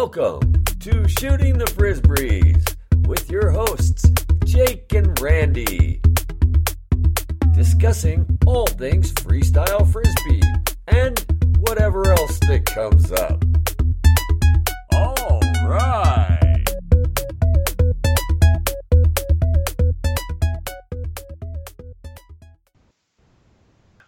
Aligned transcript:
Welcome 0.00 0.62
to 0.78 1.08
Shooting 1.08 1.58
the 1.58 1.64
Frisbees 1.64 2.76
with 3.08 3.28
your 3.28 3.50
hosts, 3.50 4.08
Jake 4.44 4.92
and 4.92 5.20
Randy. 5.20 6.00
Discussing 7.52 8.38
all 8.46 8.66
things 8.68 9.12
freestyle 9.14 9.92
frisbee 9.92 10.40
and 10.86 11.18
whatever 11.58 12.12
else 12.12 12.38
that 12.38 12.64
comes 12.66 13.10
up. 13.10 13.44
All 14.92 15.40
right. 15.66 16.64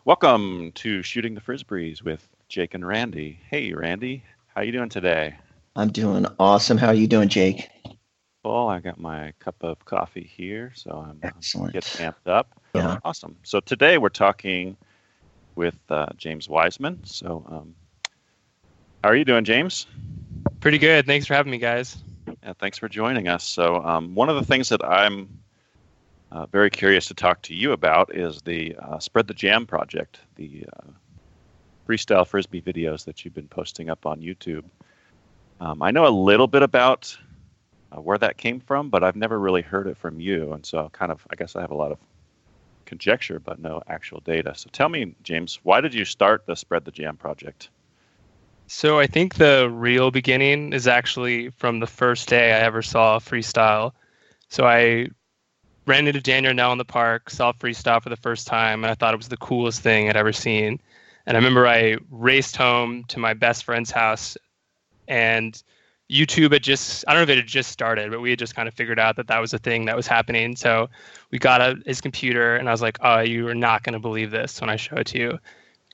Welcome 0.04 0.70
to 0.76 1.02
Shooting 1.02 1.34
the 1.34 1.40
Frisbees 1.40 2.00
with 2.00 2.28
Jake 2.48 2.74
and 2.74 2.86
Randy. 2.86 3.40
Hey, 3.50 3.72
Randy, 3.72 4.22
how 4.54 4.62
you 4.62 4.70
doing 4.70 4.88
today? 4.88 5.34
I'm 5.76 5.90
doing 5.90 6.26
awesome. 6.38 6.78
How 6.78 6.88
are 6.88 6.94
you 6.94 7.06
doing, 7.06 7.28
Jake? 7.28 7.70
Well, 8.44 8.68
I 8.68 8.80
got 8.80 8.98
my 8.98 9.32
cup 9.38 9.56
of 9.60 9.84
coffee 9.84 10.28
here, 10.30 10.72
so 10.74 11.04
I'm 11.06 11.18
Excellent. 11.22 11.72
getting 11.72 12.06
amped 12.06 12.26
up. 12.26 12.58
Yeah. 12.74 12.98
Awesome. 13.04 13.36
So 13.42 13.60
today 13.60 13.98
we're 13.98 14.08
talking 14.08 14.76
with 15.54 15.76
uh, 15.88 16.06
James 16.16 16.48
Wiseman. 16.48 17.00
So, 17.04 17.44
um, 17.48 17.74
how 19.04 19.10
are 19.10 19.16
you 19.16 19.24
doing, 19.24 19.44
James? 19.44 19.86
Pretty 20.60 20.78
good. 20.78 21.06
Thanks 21.06 21.26
for 21.26 21.34
having 21.34 21.50
me, 21.50 21.58
guys. 21.58 21.96
Yeah, 22.42 22.54
thanks 22.58 22.78
for 22.78 22.88
joining 22.88 23.28
us. 23.28 23.44
So, 23.44 23.76
um, 23.84 24.14
one 24.14 24.28
of 24.28 24.36
the 24.36 24.44
things 24.44 24.70
that 24.70 24.84
I'm 24.84 25.40
uh, 26.32 26.46
very 26.46 26.70
curious 26.70 27.06
to 27.06 27.14
talk 27.14 27.42
to 27.42 27.54
you 27.54 27.72
about 27.72 28.14
is 28.14 28.40
the 28.42 28.74
uh, 28.76 28.98
Spread 28.98 29.26
the 29.26 29.34
Jam 29.34 29.66
project, 29.66 30.20
the 30.36 30.64
uh, 30.72 30.90
freestyle 31.88 32.26
frisbee 32.26 32.62
videos 32.62 33.04
that 33.04 33.24
you've 33.24 33.34
been 33.34 33.48
posting 33.48 33.90
up 33.90 34.06
on 34.06 34.20
YouTube. 34.20 34.64
Um, 35.60 35.82
I 35.82 35.90
know 35.90 36.06
a 36.06 36.08
little 36.08 36.46
bit 36.46 36.62
about 36.62 37.16
uh, 37.92 38.00
where 38.00 38.18
that 38.18 38.38
came 38.38 38.60
from, 38.60 38.88
but 38.88 39.04
I've 39.04 39.16
never 39.16 39.38
really 39.38 39.62
heard 39.62 39.86
it 39.86 39.96
from 39.96 40.18
you, 40.18 40.52
and 40.52 40.64
so 40.64 40.88
kind 40.92 41.12
of, 41.12 41.26
I 41.30 41.36
guess 41.36 41.54
I 41.54 41.60
have 41.60 41.70
a 41.70 41.76
lot 41.76 41.92
of 41.92 41.98
conjecture, 42.86 43.38
but 43.38 43.60
no 43.60 43.82
actual 43.86 44.20
data. 44.20 44.54
So, 44.56 44.70
tell 44.72 44.88
me, 44.88 45.14
James, 45.22 45.60
why 45.62 45.80
did 45.80 45.92
you 45.92 46.04
start 46.04 46.46
the 46.46 46.56
Spread 46.56 46.84
the 46.84 46.90
Jam 46.90 47.16
project? 47.16 47.68
So 48.72 49.00
I 49.00 49.08
think 49.08 49.34
the 49.34 49.68
real 49.68 50.12
beginning 50.12 50.72
is 50.72 50.86
actually 50.86 51.50
from 51.50 51.80
the 51.80 51.88
first 51.88 52.28
day 52.28 52.52
I 52.52 52.60
ever 52.60 52.82
saw 52.82 53.18
freestyle. 53.18 53.90
So 54.48 54.64
I 54.64 55.08
ran 55.86 56.06
into 56.06 56.20
Dan 56.20 56.44
Yarnell 56.44 56.70
in 56.70 56.78
the 56.78 56.84
park, 56.84 57.30
saw 57.30 57.50
freestyle 57.50 58.00
for 58.00 58.10
the 58.10 58.16
first 58.16 58.46
time, 58.46 58.84
and 58.84 58.90
I 58.92 58.94
thought 58.94 59.12
it 59.12 59.16
was 59.16 59.26
the 59.26 59.36
coolest 59.36 59.82
thing 59.82 60.08
I'd 60.08 60.16
ever 60.16 60.32
seen. 60.32 60.80
And 61.26 61.36
I 61.36 61.40
remember 61.40 61.66
I 61.66 61.96
raced 62.12 62.56
home 62.56 63.02
to 63.08 63.18
my 63.18 63.34
best 63.34 63.64
friend's 63.64 63.90
house, 63.90 64.38
and 65.10 65.62
YouTube 66.08 66.52
had 66.52 66.62
just, 66.62 67.04
I 67.06 67.12
don't 67.12 67.20
know 67.20 67.32
if 67.32 67.36
it 67.36 67.42
had 67.42 67.46
just 67.46 67.70
started, 67.70 68.10
but 68.10 68.20
we 68.20 68.30
had 68.30 68.38
just 68.38 68.56
kind 68.56 68.66
of 68.66 68.74
figured 68.74 68.98
out 68.98 69.16
that 69.16 69.26
that 69.26 69.40
was 69.40 69.52
a 69.52 69.58
thing 69.58 69.84
that 69.84 69.96
was 69.96 70.06
happening. 70.06 70.56
So 70.56 70.88
we 71.30 71.38
got 71.38 71.60
out 71.60 71.76
his 71.84 72.00
computer, 72.00 72.56
and 72.56 72.68
I 72.68 72.72
was 72.72 72.80
like, 72.80 72.98
oh, 73.02 73.20
you 73.20 73.46
are 73.48 73.54
not 73.54 73.82
going 73.82 73.92
to 73.92 73.98
believe 73.98 74.30
this 74.30 74.60
when 74.60 74.70
I 74.70 74.76
show 74.76 74.96
it 74.96 75.06
to 75.08 75.18
you. 75.18 75.38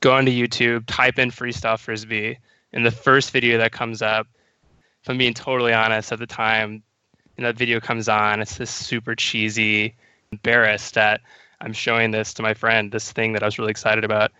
Go 0.00 0.12
onto 0.12 0.30
YouTube, 0.30 0.84
type 0.86 1.18
in 1.18 1.30
freestyle 1.30 1.78
frisbee, 1.78 2.38
and 2.72 2.84
the 2.84 2.90
first 2.90 3.30
video 3.30 3.58
that 3.58 3.72
comes 3.72 4.02
up, 4.02 4.26
if 5.02 5.10
I'm 5.10 5.18
being 5.18 5.34
totally 5.34 5.72
honest, 5.72 6.12
at 6.12 6.18
the 6.18 6.26
time, 6.26 6.82
and 7.36 7.46
that 7.46 7.56
video 7.56 7.80
comes 7.80 8.08
on, 8.08 8.40
it's 8.40 8.56
this 8.56 8.70
super 8.70 9.14
cheesy, 9.14 9.94
embarrassed 10.32 10.94
that 10.94 11.20
I'm 11.60 11.72
showing 11.72 12.10
this 12.10 12.34
to 12.34 12.42
my 12.42 12.54
friend, 12.54 12.92
this 12.92 13.12
thing 13.12 13.32
that 13.32 13.42
I 13.42 13.46
was 13.46 13.58
really 13.58 13.70
excited 13.70 14.04
about. 14.04 14.32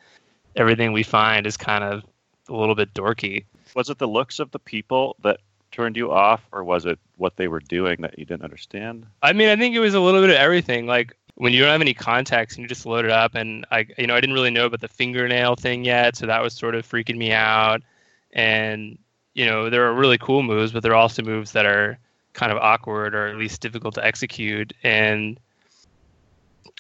Everything 0.55 0.93
we 0.93 1.03
find 1.03 1.47
is 1.47 1.57
kind 1.57 1.85
of 1.85 2.05
a 2.49 2.55
little 2.55 2.75
bit 2.75 2.93
dorky. 2.95 3.45
Was 3.77 3.91
it 3.91 3.99
the 3.99 4.09
looks 4.09 4.39
of 4.39 4.51
the 4.51 4.59
people 4.59 5.17
that 5.23 5.39
turned 5.71 5.99
you 5.99 6.11
off, 6.11 6.41
or 6.51 6.65
was 6.65 6.87
it 6.87 6.99
what 7.17 7.37
they 7.37 7.47
were 7.47 7.61
doing 7.61 8.01
that 8.01 8.19
you 8.19 8.25
didn't 8.25 8.43
understand? 8.43 9.07
I 9.23 9.35
mean, 9.35 9.51
I 9.51 9.57
think 9.57 9.77
it 9.77 9.81
was 9.81 9.93
a 9.93 10.01
little 10.01 10.23
bit 10.23 10.31
of 10.31 10.37
everything. 10.37 10.87
Like 10.87 11.15
when 11.35 11.53
you 11.53 11.61
don't 11.61 11.71
have 11.71 11.83
any 11.83 11.93
context 11.93 12.57
and 12.57 12.65
you 12.65 12.69
just 12.69 12.87
load 12.87 13.05
it 13.05 13.11
up, 13.11 13.35
and 13.35 13.67
I, 13.71 13.87
you 13.99 14.07
know, 14.07 14.17
I 14.17 14.21
didn't 14.21 14.35
really 14.35 14.51
know 14.51 14.65
about 14.65 14.81
the 14.81 14.89
fingernail 14.89 15.57
thing 15.57 15.85
yet, 15.85 16.17
so 16.17 16.25
that 16.27 16.43
was 16.43 16.55
sort 16.55 16.75
of 16.75 16.89
freaking 16.89 17.19
me 17.19 17.33
out. 17.33 17.83
And 18.33 18.99
you 19.35 19.45
know, 19.45 19.69
there 19.69 19.87
are 19.87 19.93
really 19.93 20.17
cool 20.17 20.43
moves, 20.43 20.73
but 20.73 20.83
there 20.83 20.93
are 20.93 20.97
also 20.97 21.23
moves 21.23 21.53
that 21.53 21.67
are 21.67 21.99
kind 22.33 22.51
of 22.51 22.57
awkward 22.59 23.15
or 23.15 23.27
at 23.27 23.37
least 23.37 23.61
difficult 23.61 23.95
to 23.97 24.05
execute. 24.05 24.73
And 24.83 25.39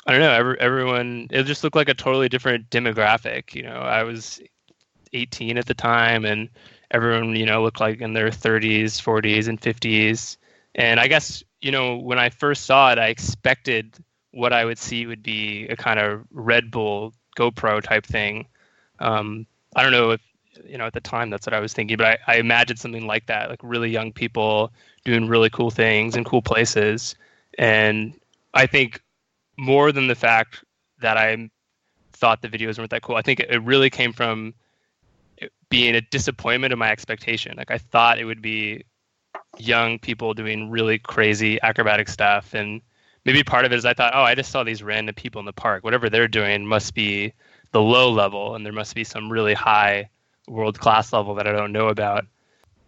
I 0.07 0.13
don't 0.13 0.21
know, 0.21 0.33
every, 0.33 0.59
everyone, 0.59 1.29
it 1.31 1.43
just 1.43 1.63
looked 1.63 1.77
like 1.77 1.91
a 1.91 1.95
totally 1.95 2.31
different 2.31 2.71
demographic. 2.71 3.55
You 3.55 3.65
know, 3.65 3.77
I 3.77 4.05
was 4.05 4.41
18 5.13 5.59
at 5.59 5.67
the 5.67 5.75
time, 5.75 6.25
and 6.25 6.49
everyone, 6.91 7.37
you 7.37 7.47
know, 7.47 7.63
looked 7.63 7.81
like 7.81 8.01
in 8.01 8.13
their 8.13 8.31
30s, 8.31 9.01
40s, 9.01 9.49
and 9.49 9.61
50s. 9.61 10.37
And 10.75 11.01
I 11.01 11.09
guess, 11.09 11.43
you 11.61 11.71
know, 11.71 11.97
when 11.97 12.19
I 12.19 12.29
first 12.29 12.65
saw 12.65 12.93
it, 12.93 12.99
I 12.99 13.09
expected 13.09 13.97
what 14.33 14.53
I 14.53 14.65
would 14.65 14.79
see 14.79 15.07
would 15.07 15.23
be 15.23 15.67
a 15.69 15.77
kind 15.77 15.99
of 15.99 16.25
Red 16.31 16.71
Bull 16.71 17.15
GoPro 17.37 17.83
type 17.83 18.05
thing. 18.05 18.47
Um, 18.99 19.47
I 19.75 19.83
don't 19.83 19.93
know 19.93 20.11
if, 20.11 20.21
you 20.67 20.79
know, 20.79 20.87
at 20.87 20.93
the 20.93 21.01
time 21.01 21.31
that's 21.31 21.47
what 21.47 21.55
I 21.55 21.61
was 21.61 21.73
thinking, 21.73 21.97
but 21.97 22.19
I, 22.27 22.35
I 22.35 22.37
imagined 22.37 22.79
something 22.79 23.07
like 23.07 23.27
that, 23.27 23.51
like 23.51 23.61
really 23.63 23.91
young 23.91 24.13
people 24.13 24.73
doing 25.05 25.29
really 25.29 25.51
cool 25.51 25.71
things 25.71 26.17
in 26.17 26.25
cool 26.25 26.43
places. 26.43 27.15
And 27.59 28.15
I 28.55 28.67
think 28.67 29.03
more 29.57 29.93
than 29.93 30.07
the 30.07 30.15
fact 30.15 30.65
that 31.01 31.17
I 31.17 31.51
thought 32.13 32.43
the 32.43 32.49
videos 32.49 32.79
weren't 32.79 32.91
that 32.91 33.03
cool, 33.03 33.17
I 33.17 33.23
think 33.23 33.41
it 33.41 33.63
really 33.63 33.91
came 33.91 34.13
from 34.13 34.55
being 35.69 35.95
a 35.95 36.01
disappointment 36.01 36.73
of 36.73 36.79
my 36.79 36.91
expectation. 36.91 37.55
Like 37.57 37.71
I 37.71 37.79
thought 37.79 38.19
it 38.19 38.25
would 38.25 38.43
be 38.43 38.85
young 39.59 39.99
people 39.99 40.35
doing 40.35 40.71
really 40.71 40.99
crazy 40.99 41.61
acrobatic 41.63 42.09
stuff 42.09 42.55
and 42.55 42.81
maybe 43.27 43.43
part 43.43 43.65
of 43.65 43.73
it 43.73 43.77
is 43.77 43.85
I 43.85 43.93
thought, 43.93 44.13
oh, 44.15 44.23
I 44.23 44.35
just 44.35 44.51
saw 44.51 44.63
these 44.63 44.83
random 44.83 45.15
people 45.15 45.41
in 45.41 45.47
the 45.47 45.53
park. 45.53 45.85
Whatever 45.85 46.09
they're 46.09 46.29
doing 46.29 46.67
must 46.67 46.95
be 46.95 47.33
the 47.73 47.83
low 47.83 48.11
level 48.11 48.55
and 48.55 48.65
there 48.65 48.73
must 48.73 48.95
be 48.95 49.05
some 49.05 49.31
really 49.31 49.53
high 49.53 50.09
world 50.49 50.79
class 50.79 51.13
level 51.13 51.35
that 51.35 51.47
I 51.47 51.53
don't 51.53 51.73
know 51.73 51.89
about. 51.89 52.25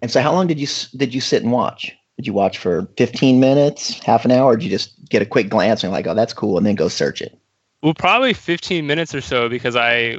And 0.01 0.11
so, 0.11 0.23
how 0.23 0.33
long 0.33 0.47
did 0.47 0.61
you 0.61 0.69
did 0.97 1.13
you 1.13 1.21
sit 1.21 1.43
and 1.43 1.53
watch? 1.53 1.93
Did 2.17 2.27
you 2.27 2.33
watch 2.33 2.59
for 2.59 2.89
15 2.97 3.39
minutes, 3.39 4.01
half 4.01 4.25
an 4.25 4.31
hour? 4.31 4.53
Or 4.53 4.57
did 4.57 4.65
you 4.65 4.71
just 4.71 4.93
get 5.09 5.23
a 5.23 5.27
quick 5.27 5.49
glance 5.49 5.83
and 5.83 5.93
like, 5.93 6.07
oh, 6.07 6.15
that's 6.15 6.33
cool, 6.33 6.57
and 6.57 6.67
then 6.67 6.75
go 6.75 6.89
search 6.89 7.21
it? 7.21 7.37
Well, 7.83 7.95
probably 7.95 8.33
15 8.33 8.87
minutes 8.87 9.15
or 9.15 9.21
so 9.21 9.49
because 9.49 9.77
I 9.77 10.19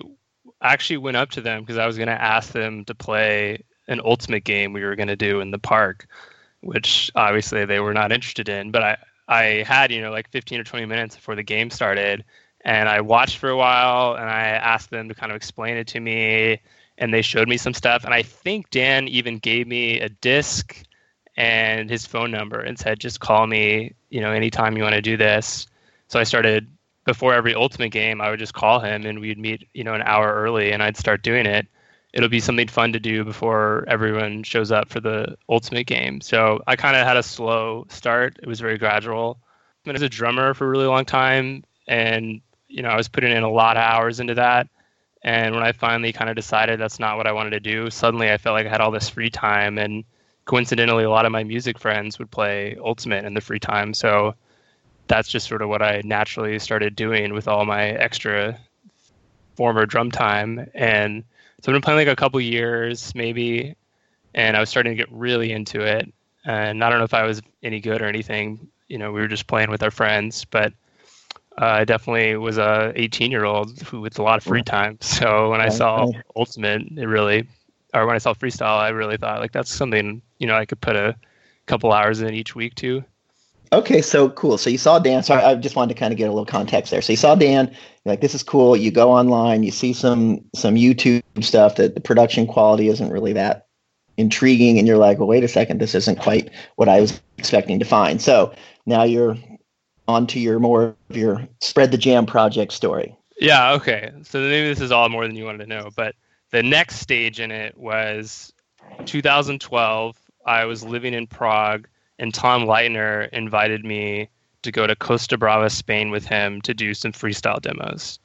actually 0.61 0.97
went 0.97 1.17
up 1.17 1.31
to 1.31 1.41
them 1.41 1.61
because 1.61 1.77
I 1.77 1.87
was 1.87 1.97
going 1.97 2.07
to 2.07 2.21
ask 2.21 2.51
them 2.51 2.85
to 2.85 2.95
play 2.95 3.63
an 3.87 4.01
ultimate 4.03 4.43
game 4.43 4.73
we 4.73 4.83
were 4.83 4.95
going 4.95 5.07
to 5.07 5.15
do 5.15 5.39
in 5.41 5.51
the 5.51 5.59
park, 5.59 6.07
which 6.61 7.11
obviously 7.15 7.65
they 7.65 7.79
were 7.79 7.93
not 7.93 8.11
interested 8.11 8.49
in. 8.49 8.71
But 8.71 8.83
I, 8.83 8.97
I 9.27 9.43
had, 9.65 9.91
you 9.91 10.01
know, 10.01 10.11
like 10.11 10.29
15 10.29 10.59
or 10.59 10.63
20 10.63 10.85
minutes 10.85 11.15
before 11.15 11.35
the 11.35 11.43
game 11.43 11.69
started. 11.69 12.23
And 12.65 12.89
I 12.89 13.01
watched 13.01 13.37
for 13.37 13.49
a 13.49 13.57
while 13.57 14.15
and 14.15 14.29
I 14.29 14.41
asked 14.47 14.89
them 14.89 15.07
to 15.07 15.15
kind 15.15 15.31
of 15.31 15.35
explain 15.35 15.77
it 15.77 15.87
to 15.87 15.99
me. 15.99 16.59
And 16.97 17.13
they 17.13 17.21
showed 17.21 17.47
me 17.47 17.55
some 17.55 17.73
stuff. 17.73 18.03
And 18.03 18.13
I 18.13 18.21
think 18.21 18.69
Dan 18.71 19.07
even 19.07 19.37
gave 19.37 19.67
me 19.67 19.99
a 20.01 20.09
disc 20.09 20.83
and 21.37 21.89
his 21.89 22.05
phone 22.05 22.31
number 22.31 22.59
and 22.59 22.77
said, 22.77 22.99
just 22.99 23.21
call 23.21 23.47
me, 23.47 23.93
you 24.09 24.19
know, 24.19 24.31
anytime 24.31 24.75
you 24.75 24.83
want 24.83 24.95
to 24.95 25.01
do 25.01 25.15
this. 25.15 25.67
So 26.09 26.19
I 26.19 26.23
started 26.23 26.67
before 27.05 27.33
every 27.33 27.55
ultimate 27.55 27.89
game, 27.89 28.21
I 28.21 28.29
would 28.29 28.39
just 28.39 28.53
call 28.53 28.79
him 28.79 29.05
and 29.05 29.19
we'd 29.19 29.39
meet, 29.39 29.67
you 29.73 29.83
know, 29.83 29.93
an 29.93 30.01
hour 30.03 30.33
early 30.33 30.71
and 30.71 30.83
I'd 30.83 30.97
start 30.97 31.23
doing 31.23 31.45
it. 31.45 31.67
It'll 32.13 32.29
be 32.29 32.39
something 32.39 32.67
fun 32.67 32.93
to 32.93 32.99
do 32.99 33.23
before 33.23 33.85
everyone 33.87 34.43
shows 34.43 34.71
up 34.71 34.89
for 34.89 34.99
the 34.99 35.37
ultimate 35.47 35.85
game. 35.85 36.21
So 36.21 36.61
I 36.67 36.75
kind 36.75 36.95
of 36.95 37.05
had 37.05 37.17
a 37.17 37.23
slow 37.23 37.85
start. 37.89 38.37
It 38.41 38.47
was 38.47 38.59
very 38.59 38.77
gradual. 38.77 39.39
I've 39.41 39.85
been 39.85 39.95
as 39.95 40.01
a 40.01 40.09
drummer 40.09 40.53
for 40.53 40.65
a 40.65 40.69
really 40.69 40.87
long 40.87 41.05
time 41.05 41.63
and, 41.87 42.41
you 42.67 42.81
know, 42.81 42.89
I 42.89 42.97
was 42.97 43.07
putting 43.07 43.31
in 43.31 43.43
a 43.43 43.51
lot 43.51 43.77
of 43.77 43.83
hours 43.83 44.19
into 44.19 44.35
that. 44.35 44.67
And 45.23 45.53
when 45.53 45.63
I 45.63 45.71
finally 45.71 46.13
kind 46.13 46.29
of 46.29 46.35
decided 46.35 46.79
that's 46.79 46.99
not 46.99 47.17
what 47.17 47.27
I 47.27 47.31
wanted 47.31 47.51
to 47.51 47.59
do, 47.59 47.89
suddenly 47.89 48.31
I 48.31 48.37
felt 48.37 48.53
like 48.53 48.65
I 48.65 48.69
had 48.69 48.81
all 48.81 48.91
this 48.91 49.09
free 49.09 49.29
time 49.29 49.77
and 49.77 50.03
coincidentally 50.45 51.03
a 51.03 51.09
lot 51.09 51.25
of 51.25 51.31
my 51.31 51.43
music 51.43 51.77
friends 51.77 52.17
would 52.17 52.31
play 52.31 52.75
ultimate 52.83 53.25
in 53.25 53.33
the 53.33 53.41
free 53.41 53.59
time. 53.59 53.93
So 53.93 54.33
that's 55.09 55.27
just 55.27 55.47
sort 55.47 55.61
of 55.61 55.67
what 55.67 55.81
I 55.81 56.01
naturally 56.05 56.57
started 56.59 56.95
doing 56.95 57.33
with 57.33 57.47
all 57.47 57.65
my 57.65 57.87
extra 57.89 58.57
former 59.55 59.85
drum 59.85 60.11
time. 60.11 60.69
And 60.73 61.25
so 61.61 61.71
I've 61.71 61.75
been 61.75 61.81
playing 61.81 61.97
like 61.97 62.07
a 62.07 62.15
couple 62.15 62.39
years 62.39 63.13
maybe, 63.15 63.75
and 64.33 64.55
I 64.55 64.61
was 64.61 64.69
starting 64.69 64.91
to 64.91 64.95
get 64.95 65.11
really 65.11 65.51
into 65.51 65.81
it. 65.81 66.13
And 66.45 66.83
I 66.83 66.89
don't 66.89 66.99
know 66.99 67.05
if 67.05 67.13
I 67.13 67.23
was 67.23 67.41
any 67.63 67.81
good 67.81 68.01
or 68.01 68.05
anything. 68.05 68.69
You 68.87 68.97
know, 68.97 69.11
we 69.11 69.19
were 69.19 69.27
just 69.27 69.47
playing 69.47 69.69
with 69.69 69.83
our 69.83 69.91
friends, 69.91 70.45
but 70.45 70.71
uh, 71.59 71.65
I 71.65 71.83
definitely 71.83 72.37
was 72.37 72.57
a 72.57 72.93
18 72.95 73.31
year 73.31 73.45
old 73.45 73.81
who 73.81 73.99
with 73.99 74.19
a 74.19 74.23
lot 74.23 74.37
of 74.37 74.43
free 74.43 74.63
time. 74.63 74.97
So 75.01 75.49
when 75.49 75.59
I 75.59 75.69
saw 75.69 76.09
Ultimate, 76.35 76.83
it 76.95 77.05
really, 77.05 77.47
or 77.93 78.05
when 78.05 78.15
I 78.15 78.19
saw 78.19 78.33
freestyle, 78.33 78.77
I 78.77 78.89
really 78.89 79.17
thought 79.17 79.41
like 79.41 79.51
that's 79.51 79.73
something 79.73 80.21
you 80.37 80.47
know 80.47 80.55
I 80.55 80.65
could 80.65 80.79
put 80.79 80.95
a 80.95 81.15
couple 81.65 81.91
hours 81.91 82.21
in 82.21 82.33
each 82.33 82.55
week 82.55 82.75
too. 82.75 83.03
Okay, 83.71 84.01
so 84.01 84.29
cool. 84.31 84.57
So 84.57 84.69
you 84.69 84.79
saw 84.79 84.97
Dan. 84.99 85.21
So 85.21 85.35
I 85.35 85.55
just 85.55 85.75
wanted 85.75 85.93
to 85.93 85.99
kind 85.99 86.11
of 86.11 86.17
get 86.17 86.25
a 86.25 86.31
little 86.31 86.45
context 86.45 86.91
there. 86.91 87.01
So 87.01 87.13
you 87.13 87.17
saw 87.17 87.35
Dan. 87.35 87.67
You're 87.67 88.13
like, 88.13 88.21
this 88.21 88.33
is 88.33 88.41
cool. 88.41 88.75
You 88.75 88.89
go 88.89 89.11
online. 89.11 89.63
You 89.63 89.71
see 89.71 89.93
some 89.93 90.43
some 90.55 90.75
YouTube 90.75 91.21
stuff 91.41 91.75
that 91.75 91.93
the 91.93 92.01
production 92.01 92.47
quality 92.47 92.87
isn't 92.87 93.11
really 93.11 93.33
that 93.33 93.67
intriguing 94.19 94.77
and 94.77 94.85
you're 94.85 94.97
like, 94.97 95.17
well, 95.17 95.27
wait 95.27 95.45
a 95.45 95.47
second, 95.47 95.79
this 95.79 95.95
isn't 95.95 96.19
quite 96.19 96.49
what 96.75 96.89
I 96.89 96.99
was 96.99 97.21
expecting 97.37 97.79
to 97.79 97.85
find. 97.85 98.21
So 98.21 98.53
now 98.85 99.03
you're 99.03 99.37
on 100.09 100.27
to 100.27 100.39
your 100.39 100.59
more 100.59 100.93
of 101.09 101.15
your 101.15 101.47
spread 101.61 101.91
the 101.91 101.97
jam 101.97 102.25
project 102.25 102.73
story. 102.73 103.15
Yeah, 103.39 103.71
okay. 103.71 104.11
So 104.23 104.39
maybe 104.39 104.67
this 104.67 104.81
is 104.81 104.91
all 104.91 105.07
more 105.07 105.25
than 105.25 105.37
you 105.37 105.45
wanted 105.45 105.59
to 105.59 105.67
know, 105.67 105.89
but 105.95 106.15
the 106.51 106.61
next 106.61 106.97
stage 106.97 107.39
in 107.39 107.49
it 107.49 107.77
was 107.77 108.51
2012. 109.05 110.17
I 110.45 110.65
was 110.65 110.83
living 110.83 111.13
in 111.13 111.25
Prague, 111.25 111.87
and 112.19 112.33
Tom 112.33 112.65
Leitner 112.65 113.29
invited 113.29 113.83
me 113.83 114.29
to 114.61 114.71
go 114.71 114.85
to 114.85 114.95
Costa 114.95 115.37
Brava, 115.37 115.69
Spain 115.69 116.11
with 116.11 116.25
him 116.25 116.61
to 116.61 116.73
do 116.73 116.93
some 116.93 117.13
freestyle 117.13 117.61
demos. 117.61 118.19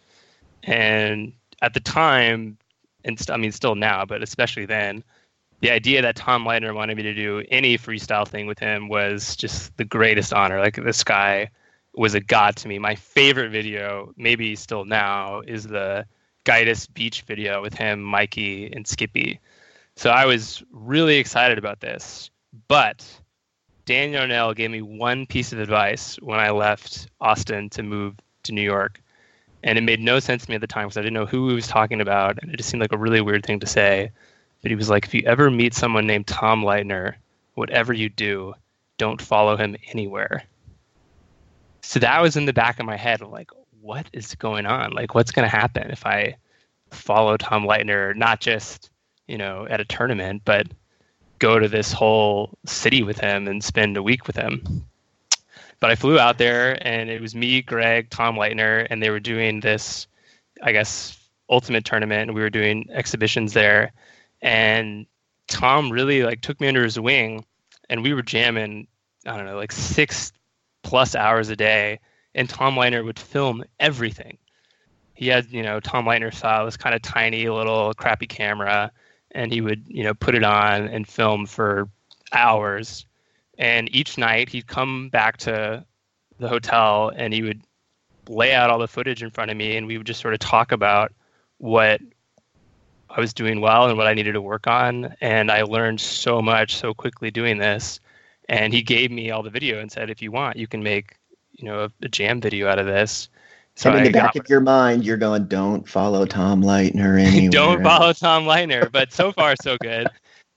And 0.64 1.32
at 1.62 1.74
the 1.74 1.80
time, 1.80 2.58
and 3.04 3.18
st- 3.18 3.30
I 3.34 3.40
mean, 3.40 3.52
still 3.52 3.76
now, 3.76 4.04
but 4.04 4.22
especially 4.22 4.66
then, 4.66 5.04
the 5.60 5.70
idea 5.70 6.02
that 6.02 6.16
Tom 6.16 6.44
Leitner 6.44 6.74
wanted 6.74 6.96
me 6.96 7.04
to 7.04 7.14
do 7.14 7.44
any 7.50 7.78
freestyle 7.78 8.26
thing 8.26 8.46
with 8.46 8.58
him 8.58 8.88
was 8.88 9.36
just 9.36 9.76
the 9.76 9.84
greatest 9.84 10.32
honor. 10.32 10.58
Like 10.58 10.76
this 10.76 11.04
guy 11.04 11.50
was 11.94 12.14
a 12.14 12.20
god 12.20 12.56
to 12.56 12.68
me. 12.68 12.78
My 12.78 12.96
favorite 12.96 13.50
video, 13.50 14.12
maybe 14.16 14.56
still 14.56 14.84
now, 14.84 15.40
is 15.40 15.64
the 15.64 16.04
Gaitis 16.44 16.92
Beach 16.92 17.22
video 17.22 17.62
with 17.62 17.74
him, 17.74 18.02
Mikey, 18.02 18.72
and 18.72 18.86
Skippy. 18.86 19.40
So 19.96 20.10
I 20.10 20.26
was 20.26 20.62
really 20.72 21.16
excited 21.16 21.56
about 21.56 21.80
this. 21.80 22.30
But 22.68 23.06
Dan 23.86 24.12
Yarnell 24.12 24.54
gave 24.54 24.70
me 24.70 24.80
one 24.80 25.26
piece 25.26 25.52
of 25.52 25.58
advice 25.58 26.16
when 26.16 26.38
I 26.38 26.50
left 26.50 27.08
Austin 27.20 27.68
to 27.70 27.82
move 27.82 28.14
to 28.44 28.52
New 28.52 28.62
York. 28.62 29.00
And 29.62 29.78
it 29.78 29.82
made 29.82 30.00
no 30.00 30.20
sense 30.20 30.44
to 30.44 30.50
me 30.50 30.54
at 30.54 30.60
the 30.60 30.66
time 30.66 30.86
because 30.86 30.96
I 30.96 31.02
didn't 31.02 31.14
know 31.14 31.26
who 31.26 31.48
he 31.48 31.54
was 31.54 31.66
talking 31.66 32.00
about. 32.00 32.38
And 32.42 32.52
it 32.52 32.56
just 32.56 32.68
seemed 32.68 32.80
like 32.80 32.92
a 32.92 32.98
really 32.98 33.20
weird 33.20 33.44
thing 33.44 33.60
to 33.60 33.66
say. 33.66 34.10
But 34.62 34.70
he 34.70 34.74
was 34.74 34.88
like, 34.88 35.04
if 35.04 35.14
you 35.14 35.22
ever 35.26 35.50
meet 35.50 35.74
someone 35.74 36.06
named 36.06 36.26
Tom 36.26 36.62
Leitner, 36.62 37.14
whatever 37.54 37.92
you 37.92 38.08
do, 38.08 38.54
don't 38.98 39.20
follow 39.20 39.56
him 39.56 39.76
anywhere. 39.92 40.44
So 41.82 42.00
that 42.00 42.22
was 42.22 42.36
in 42.36 42.46
the 42.46 42.52
back 42.52 42.80
of 42.80 42.86
my 42.86 42.96
head. 42.96 43.20
like, 43.20 43.50
what 43.80 44.06
is 44.12 44.34
going 44.34 44.64
on? 44.64 44.92
Like, 44.92 45.14
what's 45.14 45.30
going 45.30 45.48
to 45.48 45.54
happen 45.54 45.90
if 45.90 46.06
I 46.06 46.36
follow 46.90 47.36
Tom 47.36 47.64
Leitner, 47.64 48.16
not 48.16 48.40
just, 48.40 48.90
you 49.26 49.36
know, 49.36 49.66
at 49.68 49.80
a 49.80 49.84
tournament, 49.84 50.42
but 50.44 50.68
go 51.38 51.58
to 51.58 51.68
this 51.68 51.92
whole 51.92 52.50
city 52.66 53.02
with 53.02 53.18
him 53.18 53.48
and 53.48 53.62
spend 53.62 53.96
a 53.96 54.02
week 54.02 54.26
with 54.26 54.36
him? 54.36 54.84
But 55.80 55.90
I 55.90 55.96
flew 55.96 56.18
out 56.18 56.38
there 56.38 56.78
and 56.86 57.10
it 57.10 57.20
was 57.20 57.34
me, 57.34 57.60
Greg, 57.60 58.10
Tom 58.10 58.36
Leitner, 58.36 58.86
and 58.88 59.02
they 59.02 59.10
were 59.10 59.20
doing 59.20 59.60
this, 59.60 60.06
I 60.62 60.72
guess, 60.72 61.18
ultimate 61.50 61.84
tournament. 61.84 62.28
And 62.30 62.34
we 62.34 62.40
were 62.40 62.50
doing 62.50 62.88
exhibitions 62.92 63.52
there. 63.52 63.92
And 64.40 65.06
Tom 65.48 65.90
really 65.90 66.22
like 66.22 66.40
took 66.40 66.60
me 66.60 66.68
under 66.68 66.82
his 66.82 66.98
wing 66.98 67.44
and 67.90 68.02
we 68.02 68.14
were 68.14 68.22
jamming, 68.22 68.86
I 69.26 69.36
don't 69.36 69.46
know, 69.46 69.56
like 69.56 69.72
six 69.72 70.32
plus 70.82 71.14
hours 71.14 71.48
a 71.48 71.56
day. 71.56 72.00
And 72.34 72.48
Tom 72.48 72.74
Leitner 72.74 73.04
would 73.04 73.18
film 73.18 73.64
everything. 73.78 74.38
He 75.14 75.28
had, 75.28 75.50
you 75.50 75.62
know, 75.62 75.80
Tom 75.80 76.06
Leitner 76.06 76.34
style, 76.34 76.64
this 76.64 76.76
kind 76.76 76.94
of 76.94 77.02
tiny 77.02 77.48
little 77.48 77.94
crappy 77.94 78.26
camera, 78.26 78.90
and 79.34 79.52
he 79.52 79.60
would, 79.60 79.84
you 79.86 80.04
know, 80.04 80.14
put 80.14 80.34
it 80.34 80.44
on 80.44 80.88
and 80.88 81.06
film 81.06 81.46
for 81.46 81.88
hours 82.32 83.06
and 83.58 83.94
each 83.94 84.18
night 84.18 84.48
he'd 84.48 84.66
come 84.66 85.08
back 85.08 85.36
to 85.36 85.84
the 86.38 86.48
hotel 86.48 87.12
and 87.16 87.32
he 87.32 87.42
would 87.42 87.60
lay 88.28 88.54
out 88.54 88.70
all 88.70 88.78
the 88.78 88.88
footage 88.88 89.22
in 89.22 89.30
front 89.30 89.50
of 89.50 89.56
me 89.56 89.76
and 89.76 89.86
we 89.86 89.98
would 89.98 90.06
just 90.06 90.20
sort 90.20 90.34
of 90.34 90.40
talk 90.40 90.72
about 90.72 91.12
what 91.58 92.00
I 93.10 93.20
was 93.20 93.32
doing 93.32 93.60
well 93.60 93.88
and 93.88 93.96
what 93.96 94.06
I 94.06 94.14
needed 94.14 94.32
to 94.32 94.40
work 94.40 94.66
on. 94.66 95.14
And 95.20 95.50
I 95.50 95.62
learned 95.62 96.00
so 96.00 96.42
much 96.42 96.76
so 96.76 96.92
quickly 96.92 97.30
doing 97.30 97.58
this. 97.58 98.00
And 98.48 98.72
he 98.72 98.82
gave 98.82 99.10
me 99.10 99.30
all 99.30 99.42
the 99.42 99.50
video 99.50 99.80
and 99.80 99.90
said, 99.90 100.10
if 100.10 100.20
you 100.20 100.32
want, 100.32 100.56
you 100.56 100.66
can 100.66 100.82
make, 100.82 101.16
you 101.52 101.64
know, 101.64 101.84
a, 101.84 101.90
a 102.02 102.08
jam 102.08 102.40
video 102.40 102.68
out 102.68 102.78
of 102.78 102.86
this. 102.86 103.28
So 103.76 103.90
and 103.90 103.98
in 103.98 104.04
the 104.04 104.18
back 104.18 104.36
of 104.36 104.48
your 104.48 104.60
mind, 104.60 105.04
you're 105.04 105.16
going, 105.16 105.46
"Don't 105.46 105.88
follow 105.88 106.24
Tom 106.26 106.62
Leitner 106.62 107.20
anywhere." 107.24 107.50
don't 107.50 107.82
follow 107.82 108.12
Tom 108.12 108.44
Leitner, 108.44 108.90
but 108.90 109.12
so 109.12 109.32
far 109.32 109.54
so 109.62 109.76
good. 109.80 110.06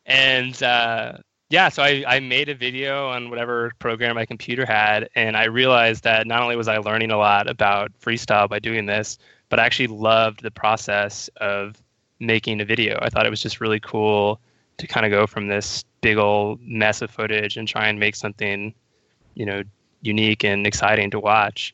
And 0.06 0.62
uh, 0.62 1.18
yeah, 1.50 1.70
so 1.70 1.82
I, 1.82 2.04
I 2.08 2.20
made 2.20 2.50
a 2.50 2.56
video 2.56 3.10
on 3.10 3.30
whatever 3.30 3.72
program 3.80 4.16
my 4.16 4.26
computer 4.26 4.66
had, 4.66 5.10
and 5.16 5.38
I 5.38 5.46
realized 5.46 6.04
that 6.04 6.28
not 6.28 6.42
only 6.42 6.56
was 6.56 6.68
I 6.68 6.78
learning 6.78 7.12
a 7.12 7.18
lot 7.18 7.50
about 7.50 7.92
freestyle 8.00 8.50
by 8.50 8.60
doing 8.60 8.86
this, 8.86 9.18
but 9.50 9.60
I 9.60 9.66
actually 9.66 9.88
loved 9.88 10.44
the 10.44 10.52
process 10.52 11.30
of 11.38 11.82
making 12.20 12.62
a 12.62 12.66
video. 12.66 13.00
I 13.02 13.10
thought 13.10 13.26
it 13.26 13.30
was 13.30 13.42
just 13.42 13.62
really 13.62 13.80
cool 13.80 14.40
to 14.78 14.88
kind 14.88 15.06
of 15.06 15.12
go 15.12 15.26
from 15.26 15.48
this 15.48 15.84
big 16.02 16.18
old 16.18 16.62
mess 16.62 17.02
of 17.02 17.10
footage 17.10 17.58
and 17.58 17.68
try 17.68 17.88
and 17.88 18.00
make 18.00 18.16
something, 18.16 18.74
you 19.36 19.46
know, 19.46 19.64
unique 20.02 20.44
and 20.44 20.68
exciting 20.68 21.10
to 21.12 21.20
watch. 21.20 21.74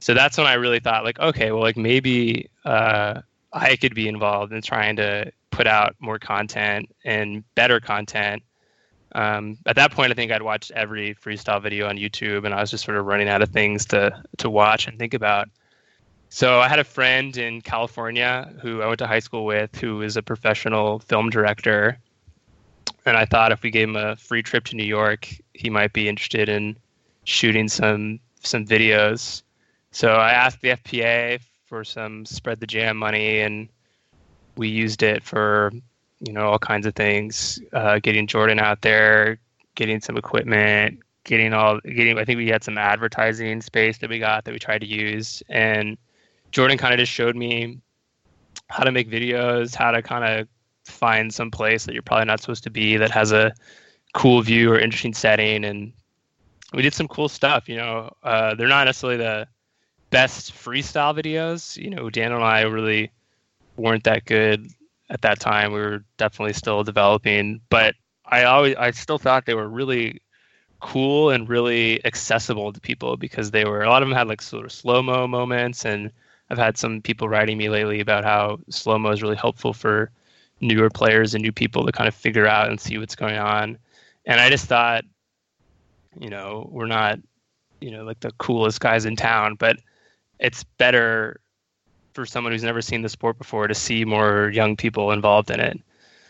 So 0.00 0.14
that's 0.14 0.38
when 0.38 0.46
I 0.46 0.54
really 0.54 0.80
thought, 0.80 1.04
like, 1.04 1.18
okay, 1.18 1.50
well, 1.50 1.62
like 1.62 1.76
maybe 1.76 2.48
uh, 2.64 3.20
I 3.52 3.76
could 3.76 3.94
be 3.94 4.08
involved 4.08 4.52
in 4.52 4.62
trying 4.62 4.96
to 4.96 5.32
put 5.50 5.66
out 5.66 5.96
more 5.98 6.18
content 6.18 6.94
and 7.04 7.42
better 7.54 7.80
content 7.80 8.42
um, 9.12 9.56
at 9.66 9.76
that 9.76 9.92
point, 9.92 10.12
I 10.12 10.14
think 10.14 10.32
I'd 10.32 10.42
watched 10.42 10.70
every 10.72 11.14
freestyle 11.14 11.62
video 11.62 11.88
on 11.88 11.96
YouTube, 11.96 12.44
and 12.44 12.54
I 12.54 12.60
was 12.60 12.70
just 12.70 12.84
sort 12.84 12.96
of 12.96 13.06
running 13.06 13.28
out 13.28 13.42
of 13.42 13.48
things 13.50 13.86
to 13.86 14.22
to 14.38 14.50
watch 14.50 14.86
and 14.86 14.98
think 14.98 15.14
about. 15.14 15.48
So 16.28 16.60
I 16.60 16.68
had 16.68 16.78
a 16.78 16.84
friend 16.84 17.36
in 17.36 17.62
California 17.62 18.52
who 18.60 18.82
I 18.82 18.86
went 18.86 18.98
to 18.98 19.06
high 19.06 19.20
school 19.20 19.46
with, 19.46 19.74
who 19.76 20.02
is 20.02 20.16
a 20.16 20.22
professional 20.22 20.98
film 20.98 21.30
director, 21.30 21.98
and 23.06 23.16
I 23.16 23.24
thought 23.24 23.50
if 23.50 23.62
we 23.62 23.70
gave 23.70 23.88
him 23.88 23.96
a 23.96 24.16
free 24.16 24.42
trip 24.42 24.64
to 24.66 24.76
New 24.76 24.84
York, 24.84 25.28
he 25.54 25.70
might 25.70 25.94
be 25.94 26.08
interested 26.08 26.50
in 26.50 26.76
shooting 27.24 27.68
some 27.68 28.20
some 28.40 28.66
videos. 28.66 29.42
So 29.98 30.12
I 30.12 30.30
asked 30.30 30.60
the 30.60 30.68
FPA 30.68 31.40
for 31.66 31.82
some 31.82 32.24
spread 32.24 32.60
the 32.60 32.68
jam 32.68 32.96
money, 32.96 33.40
and 33.40 33.68
we 34.54 34.68
used 34.68 35.02
it 35.02 35.24
for 35.24 35.72
you 36.20 36.32
know, 36.32 36.46
all 36.50 36.58
kinds 36.60 36.86
of 36.86 36.94
things. 36.94 37.60
Uh, 37.72 37.98
getting 37.98 38.28
Jordan 38.28 38.60
out 38.60 38.82
there, 38.82 39.40
getting 39.74 40.00
some 40.00 40.16
equipment, 40.16 41.00
getting 41.24 41.52
all, 41.52 41.80
getting. 41.80 42.16
I 42.16 42.24
think 42.24 42.36
we 42.36 42.46
had 42.46 42.62
some 42.62 42.78
advertising 42.78 43.60
space 43.60 43.98
that 43.98 44.08
we 44.08 44.20
got 44.20 44.44
that 44.44 44.52
we 44.52 44.60
tried 44.60 44.82
to 44.82 44.86
use, 44.86 45.42
and 45.48 45.98
Jordan 46.52 46.78
kind 46.78 46.94
of 46.94 47.00
just 47.00 47.10
showed 47.10 47.34
me 47.34 47.80
how 48.68 48.84
to 48.84 48.92
make 48.92 49.10
videos, 49.10 49.74
how 49.74 49.90
to 49.90 50.00
kind 50.00 50.24
of 50.24 50.46
find 50.84 51.34
some 51.34 51.50
place 51.50 51.86
that 51.86 51.92
you're 51.92 52.02
probably 52.02 52.26
not 52.26 52.40
supposed 52.40 52.62
to 52.62 52.70
be 52.70 52.96
that 52.98 53.10
has 53.10 53.32
a 53.32 53.52
cool 54.14 54.42
view 54.42 54.70
or 54.70 54.78
interesting 54.78 55.12
setting, 55.12 55.64
and 55.64 55.92
we 56.72 56.82
did 56.82 56.94
some 56.94 57.08
cool 57.08 57.28
stuff. 57.28 57.68
You 57.68 57.78
know, 57.78 58.14
uh, 58.22 58.54
they're 58.54 58.68
not 58.68 58.84
necessarily 58.84 59.16
the 59.16 59.48
best 60.10 60.54
freestyle 60.54 61.16
videos. 61.16 61.76
You 61.76 61.90
know, 61.90 62.10
Dan 62.10 62.32
and 62.32 62.44
I 62.44 62.62
really 62.62 63.10
weren't 63.76 64.04
that 64.04 64.24
good 64.24 64.68
at 65.10 65.22
that 65.22 65.40
time. 65.40 65.72
We 65.72 65.80
were 65.80 66.04
definitely 66.16 66.52
still 66.54 66.84
developing, 66.84 67.60
but 67.70 67.94
I 68.26 68.44
always 68.44 68.76
I 68.76 68.90
still 68.90 69.18
thought 69.18 69.46
they 69.46 69.54
were 69.54 69.68
really 69.68 70.20
cool 70.80 71.30
and 71.30 71.48
really 71.48 72.04
accessible 72.04 72.72
to 72.72 72.80
people 72.80 73.16
because 73.16 73.50
they 73.50 73.64
were 73.64 73.82
a 73.82 73.88
lot 73.88 74.02
of 74.02 74.08
them 74.08 74.16
had 74.16 74.28
like 74.28 74.40
sort 74.40 74.64
of 74.64 74.70
slow 74.70 75.02
mo 75.02 75.26
moments 75.26 75.84
and 75.84 76.12
I've 76.50 76.58
had 76.58 76.78
some 76.78 77.02
people 77.02 77.28
writing 77.28 77.58
me 77.58 77.68
lately 77.68 78.00
about 78.00 78.24
how 78.24 78.60
slow 78.70 78.98
mo 78.98 79.10
is 79.10 79.22
really 79.22 79.36
helpful 79.36 79.72
for 79.72 80.10
newer 80.60 80.90
players 80.90 81.34
and 81.34 81.42
new 81.42 81.52
people 81.52 81.84
to 81.84 81.92
kind 81.92 82.08
of 82.08 82.14
figure 82.14 82.46
out 82.46 82.68
and 82.68 82.80
see 82.80 82.98
what's 82.98 83.14
going 83.14 83.36
on. 83.36 83.78
And 84.26 84.40
I 84.40 84.50
just 84.50 84.66
thought, 84.66 85.04
you 86.18 86.30
know, 86.30 86.68
we're 86.72 86.86
not, 86.86 87.18
you 87.80 87.90
know, 87.90 88.04
like 88.04 88.20
the 88.20 88.32
coolest 88.32 88.80
guys 88.80 89.04
in 89.04 89.14
town, 89.16 89.54
but 89.54 89.78
it's 90.38 90.64
better 90.78 91.40
for 92.14 92.26
someone 92.26 92.52
who's 92.52 92.64
never 92.64 92.82
seen 92.82 93.02
the 93.02 93.08
sport 93.08 93.38
before 93.38 93.68
to 93.68 93.74
see 93.74 94.04
more 94.04 94.50
young 94.52 94.76
people 94.76 95.12
involved 95.12 95.50
in 95.50 95.60
it. 95.60 95.80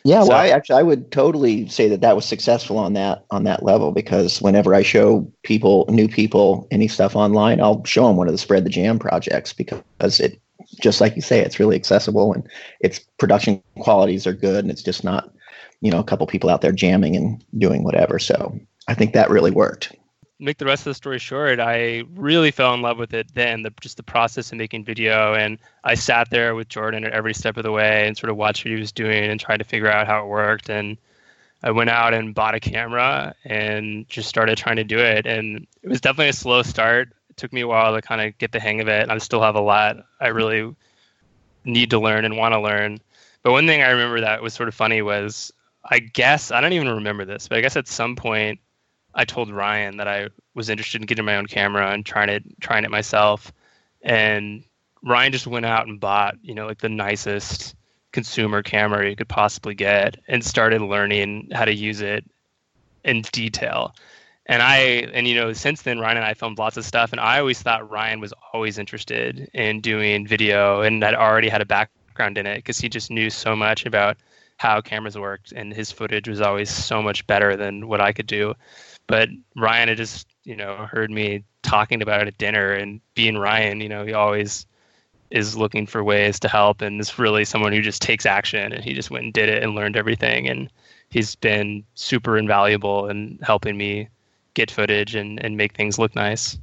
Yeah, 0.04 0.22
so, 0.22 0.28
well, 0.28 0.38
I 0.38 0.48
actually 0.48 0.78
I 0.78 0.82
would 0.82 1.10
totally 1.10 1.68
say 1.68 1.88
that 1.88 2.00
that 2.00 2.16
was 2.16 2.24
successful 2.24 2.78
on 2.78 2.92
that 2.94 3.24
on 3.30 3.44
that 3.44 3.62
level 3.62 3.92
because 3.92 4.40
whenever 4.40 4.74
I 4.74 4.82
show 4.82 5.30
people 5.42 5.86
new 5.88 6.08
people 6.08 6.66
any 6.70 6.88
stuff 6.88 7.16
online, 7.16 7.60
I'll 7.60 7.84
show 7.84 8.06
them 8.06 8.16
one 8.16 8.28
of 8.28 8.32
the 8.32 8.38
spread 8.38 8.64
the 8.64 8.70
jam 8.70 8.98
projects 8.98 9.52
because 9.52 10.20
it 10.20 10.40
just 10.80 11.00
like 11.00 11.16
you 11.16 11.22
say, 11.22 11.40
it's 11.40 11.58
really 11.58 11.76
accessible 11.76 12.32
and 12.32 12.46
its 12.80 13.00
production 13.18 13.62
qualities 13.80 14.26
are 14.26 14.32
good 14.32 14.64
and 14.64 14.70
it's 14.70 14.82
just 14.82 15.04
not 15.04 15.32
you 15.80 15.90
know 15.90 15.98
a 15.98 16.04
couple 16.04 16.26
people 16.26 16.48
out 16.48 16.60
there 16.60 16.72
jamming 16.72 17.16
and 17.16 17.44
doing 17.58 17.82
whatever. 17.82 18.18
So 18.18 18.58
I 18.86 18.94
think 18.94 19.12
that 19.12 19.30
really 19.30 19.50
worked 19.50 19.94
make 20.40 20.59
the 20.59 20.64
rest 20.64 20.83
of 20.83 20.90
the 20.90 20.95
story 20.95 21.18
short, 21.18 21.59
I 21.59 22.04
really 22.14 22.50
fell 22.50 22.75
in 22.75 22.83
love 22.83 22.99
with 22.99 23.12
it 23.12 23.35
then, 23.35 23.62
the, 23.62 23.73
just 23.80 23.97
the 23.97 24.02
process 24.02 24.52
of 24.52 24.59
making 24.59 24.85
video. 24.85 25.35
And 25.35 25.59
I 25.85 25.95
sat 25.95 26.30
there 26.30 26.54
with 26.54 26.68
Jordan 26.68 27.04
at 27.04 27.12
every 27.12 27.35
step 27.35 27.57
of 27.57 27.64
the 27.64 27.73
way 27.73 28.07
and 28.07 28.16
sort 28.16 28.30
of 28.30 28.37
watched 28.37 28.64
what 28.64 28.73
he 28.73 28.78
was 28.78 28.92
doing 28.92 29.25
and 29.25 29.40
tried 29.40 29.57
to 29.59 29.64
figure 29.64 29.90
out 29.90 30.07
how 30.07 30.25
it 30.25 30.28
worked. 30.28 30.71
And 30.71 30.97
I 31.62 31.73
went 31.73 31.90
out 31.90 32.14
and 32.14 32.35
bought 32.35 32.54
a 32.54 32.61
camera 32.61 33.35
and 33.45 34.09
just 34.09 34.28
started 34.28 34.57
trying 34.57 34.76
to 34.76 34.85
do 34.85 34.99
it. 34.99 35.26
And 35.26 35.66
it 35.83 35.88
was 35.88 36.00
definitely 36.00 36.28
a 36.28 36.35
slow 36.35 36.62
start. 36.62 37.12
It 37.30 37.37
took 37.37 37.52
me 37.52 37.62
a 37.62 37.66
while 37.66 37.95
to 37.95 38.02
kind 38.02 38.21
of 38.21 38.38
get 38.38 38.52
the 38.52 38.61
hang 38.61 38.80
of 38.80 38.88
it. 38.88 39.11
I 39.11 39.18
still 39.18 39.42
have 39.42 39.57
a 39.57 39.61
lot 39.61 39.97
I 40.21 40.28
really 40.28 40.75
need 41.64 41.90
to 41.90 41.99
learn 41.99 42.25
and 42.25 42.37
want 42.37 42.54
to 42.54 42.61
learn. 42.61 43.00
But 43.42 43.52
one 43.52 43.66
thing 43.66 43.83
I 43.83 43.90
remember 43.90 44.21
that 44.21 44.42
was 44.42 44.54
sort 44.54 44.68
of 44.68 44.75
funny 44.75 45.02
was 45.02 45.52
I 45.85 45.99
guess 45.99 46.52
I 46.52 46.61
don't 46.61 46.73
even 46.75 46.88
remember 46.88 47.25
this, 47.25 47.49
but 47.49 47.59
I 47.59 47.61
guess 47.61 47.76
at 47.76 47.88
some 47.88 48.14
point 48.14 48.61
I 49.18 49.25
told 49.25 49.50
Ryan 49.50 49.96
that 49.96 50.06
I 50.06 50.28
was 50.54 50.70
interested 50.70 51.02
in 51.02 51.06
getting 51.06 51.25
my 51.25 51.37
own 51.37 51.46
camera 51.46 51.90
and 51.90 52.06
trying 52.06 52.28
it 52.28 52.44
trying 52.60 52.84
it 52.84 52.90
myself. 52.90 53.52
And 54.00 54.62
Ryan 55.02 55.32
just 55.32 55.48
went 55.48 55.66
out 55.66 55.88
and 55.88 55.98
bought, 55.98 56.37
you 56.40 56.54
know, 56.54 56.66
like 56.66 56.78
the 56.78 56.88
nicest 56.88 57.75
consumer 58.12 58.62
camera 58.62 59.10
you 59.10 59.16
could 59.16 59.28
possibly 59.28 59.75
get 59.75 60.16
and 60.28 60.44
started 60.44 60.80
learning 60.80 61.48
how 61.52 61.64
to 61.64 61.75
use 61.75 62.00
it 62.00 62.25
in 63.04 63.22
detail. 63.32 63.92
And 64.46 64.62
I 64.62 64.76
and 65.12 65.26
you 65.26 65.34
know, 65.34 65.52
since 65.52 65.82
then 65.82 65.98
Ryan 65.98 66.18
and 66.18 66.26
I 66.26 66.34
filmed 66.34 66.58
lots 66.58 66.76
of 66.76 66.84
stuff 66.84 67.10
and 67.10 67.20
I 67.20 67.40
always 67.40 67.60
thought 67.60 67.90
Ryan 67.90 68.20
was 68.20 68.32
always 68.52 68.78
interested 68.78 69.50
in 69.52 69.80
doing 69.80 70.28
video 70.28 70.82
and 70.82 71.02
had 71.02 71.14
already 71.14 71.48
had 71.48 71.60
a 71.60 71.66
background 71.66 72.38
in 72.38 72.46
it 72.46 72.58
because 72.58 72.78
he 72.78 72.88
just 72.88 73.10
knew 73.10 73.30
so 73.30 73.56
much 73.56 73.84
about 73.84 74.16
how 74.58 74.80
cameras 74.80 75.18
worked 75.18 75.50
and 75.50 75.75
his 75.75 75.90
footage 75.90 76.28
was 76.28 76.40
always 76.40 76.70
so 76.70 77.02
much 77.02 77.26
better 77.26 77.56
than 77.56 77.88
what 77.88 78.00
I 78.00 78.12
could 78.12 78.28
do. 78.28 78.54
But 79.08 79.30
Ryan 79.56 79.88
had 79.88 79.96
just, 79.96 80.28
you 80.44 80.54
know, 80.54 80.86
heard 80.90 81.10
me 81.10 81.42
talking 81.62 82.02
about 82.02 82.22
it 82.22 82.28
at 82.28 82.38
dinner 82.38 82.72
and 82.72 83.00
being 83.14 83.36
Ryan, 83.36 83.80
you 83.80 83.88
know, 83.88 84.04
he 84.04 84.12
always 84.12 84.66
is 85.30 85.56
looking 85.56 85.86
for 85.86 86.04
ways 86.04 86.38
to 86.40 86.48
help 86.48 86.80
and 86.80 87.00
is 87.00 87.18
really 87.18 87.44
someone 87.44 87.72
who 87.72 87.82
just 87.82 88.00
takes 88.00 88.24
action 88.24 88.72
and 88.72 88.84
he 88.84 88.94
just 88.94 89.10
went 89.10 89.24
and 89.24 89.34
did 89.34 89.48
it 89.48 89.62
and 89.62 89.74
learned 89.74 89.96
everything 89.96 90.48
and 90.48 90.70
he's 91.10 91.34
been 91.34 91.84
super 91.94 92.38
invaluable 92.38 93.08
in 93.08 93.38
helping 93.42 93.76
me 93.76 94.08
get 94.54 94.70
footage 94.70 95.14
and, 95.14 95.42
and 95.44 95.56
make 95.56 95.74
things 95.74 95.98
look 95.98 96.14
nice. 96.14 96.58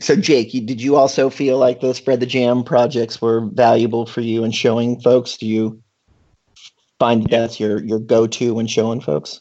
So 0.00 0.14
Jake, 0.14 0.52
you, 0.52 0.60
did 0.60 0.80
you 0.80 0.96
also 0.96 1.30
feel 1.30 1.58
like 1.58 1.80
the 1.80 1.94
spread 1.94 2.20
the 2.20 2.26
jam 2.26 2.64
projects 2.64 3.20
were 3.20 3.40
valuable 3.40 4.04
for 4.04 4.20
you 4.20 4.44
in 4.44 4.50
showing 4.50 5.00
folks? 5.00 5.38
Do 5.38 5.46
you 5.46 5.82
find 6.98 7.26
that's 7.30 7.58
your 7.58 7.82
your 7.82 7.98
go 7.98 8.26
to 8.26 8.54
when 8.54 8.66
showing 8.66 9.00
folks? 9.00 9.40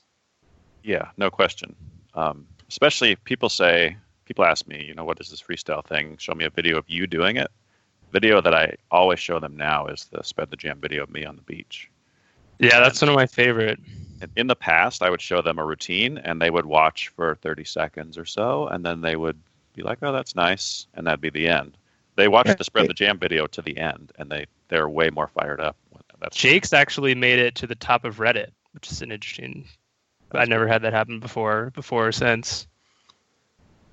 Yeah, 0.84 1.10
no 1.18 1.30
question. 1.30 1.76
Um, 2.16 2.48
especially 2.70 3.12
if 3.12 3.24
people 3.24 3.50
say, 3.50 3.98
people 4.26 4.46
ask 4.46 4.68
me, 4.68 4.84
you 4.84 4.96
know, 4.96 5.04
what 5.04 5.20
is 5.20 5.30
this 5.30 5.42
freestyle 5.42 5.86
thing? 5.86 6.18
Show 6.18 6.34
me 6.34 6.46
a 6.46 6.50
video 6.50 6.78
of 6.78 6.86
you 6.88 7.08
doing 7.08 7.38
it. 7.38 7.52
Video 8.12 8.42
that 8.42 8.54
I 8.54 8.76
always 8.92 9.20
show 9.20 9.40
them 9.40 9.58
now 9.58 9.88
is 9.88 10.06
the 10.06 10.24
spread 10.24 10.50
the 10.50 10.56
jam 10.56 10.80
video 10.80 11.04
of 11.04 11.10
me 11.10 11.26
on 11.26 11.36
the 11.36 11.42
beach. 11.42 11.90
Yeah, 12.60 12.80
that's 12.80 13.02
one 13.02 13.10
of 13.10 13.16
my 13.16 13.26
favorite. 13.26 13.80
In 14.38 14.48
the 14.48 14.56
past, 14.56 15.04
I 15.04 15.10
would 15.10 15.22
show 15.22 15.42
them 15.42 15.60
a 15.60 15.66
routine 15.66 16.18
and 16.20 16.42
they 16.42 16.50
would 16.50 16.66
watch 16.66 17.10
for 17.10 17.36
30 17.36 17.66
seconds 17.66 18.18
or 18.18 18.26
so, 18.26 18.68
and 18.68 18.86
then 18.86 19.02
they 19.02 19.18
would 19.18 19.38
be 19.74 19.84
like, 19.84 19.98
"Oh, 20.02 20.14
that's 20.14 20.36
nice," 20.36 20.88
and 20.94 21.06
that'd 21.06 21.20
be 21.20 21.30
the 21.30 21.50
end. 21.50 21.78
They 22.16 22.30
watched 22.30 22.58
the 22.58 22.64
spread 22.64 22.88
the 22.88 22.94
jam 22.94 23.20
video 23.20 23.46
to 23.48 23.62
the 23.62 23.78
end, 23.78 24.14
and 24.18 24.32
they 24.32 24.46
they're 24.70 24.88
way 24.88 25.10
more 25.10 25.28
fired 25.28 25.60
up. 25.60 25.76
That's 26.22 26.38
Jake's 26.38 26.72
actually 26.72 27.14
made 27.14 27.40
it 27.40 27.56
to 27.56 27.68
the 27.68 27.76
top 27.76 28.06
of 28.06 28.18
Reddit, 28.18 28.52
which 28.72 28.90
is 28.90 29.02
an 29.02 29.12
interesting. 29.12 29.68
I 30.32 30.46
never 30.46 30.68
had 30.68 30.82
that 30.84 30.94
happen 30.94 31.20
before, 31.20 31.72
before 31.72 32.08
or 32.08 32.12
since. 32.12 32.68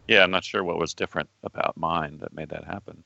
Yeah, 0.08 0.22
I'm 0.22 0.30
not 0.30 0.44
sure 0.44 0.64
what 0.64 0.78
was 0.78 0.94
different 0.94 1.28
about 1.44 1.76
mine 1.76 2.18
that 2.18 2.34
made 2.34 2.48
that 2.50 2.64
happen. 2.64 3.04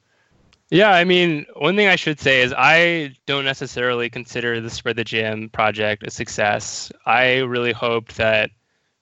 Yeah, 0.71 0.91
I 0.91 1.05
mean, 1.05 1.47
one 1.55 1.77
thing 1.77 1.87
I 1.87 1.97
should 1.97 2.19
say 2.19 2.43
is 2.43 2.53
I 2.57 3.15
don't 3.27 3.45
necessarily 3.45 4.11
consider 4.11 4.61
the 4.61 4.71
Spread 4.71 4.97
the 4.97 5.05
Jam 5.05 5.49
project 5.49 6.03
a 6.05 6.11
success. 6.11 6.91
I 7.05 7.39
really 7.39 7.73
hoped 7.73 8.17
that 8.17 8.51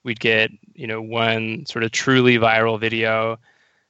we'd 0.03 0.19
get, 0.19 0.51
you 0.75 0.85
know, 0.85 1.01
one 1.01 1.65
sort 1.65 1.83
of 1.83 1.91
truly 1.91 2.37
viral 2.37 2.79
video. 2.79 3.39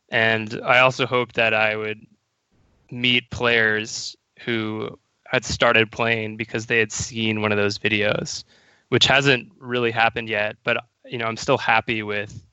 And 0.09 0.61
I 0.63 0.79
also 0.79 1.05
hoped 1.05 1.35
that 1.35 1.53
I 1.53 1.75
would 1.75 1.99
meet 2.91 3.29
players 3.29 4.15
who 4.45 4.97
had 5.25 5.43
started 5.43 5.91
playing 5.91 6.37
because 6.37 6.67
they 6.67 6.79
had 6.79 6.93
seen 6.93 7.41
one 7.41 7.51
of 7.51 7.57
those 7.57 7.77
videos, 7.77 8.45
which 8.89 9.05
hasn't 9.05 9.51
really 9.59 9.91
happened 9.91 10.29
yet. 10.29 10.55
But, 10.63 10.77
you 11.05 11.17
know, 11.17 11.25
I'm 11.25 11.37
still 11.37 11.57
happy 11.57 12.03
with 12.03 12.43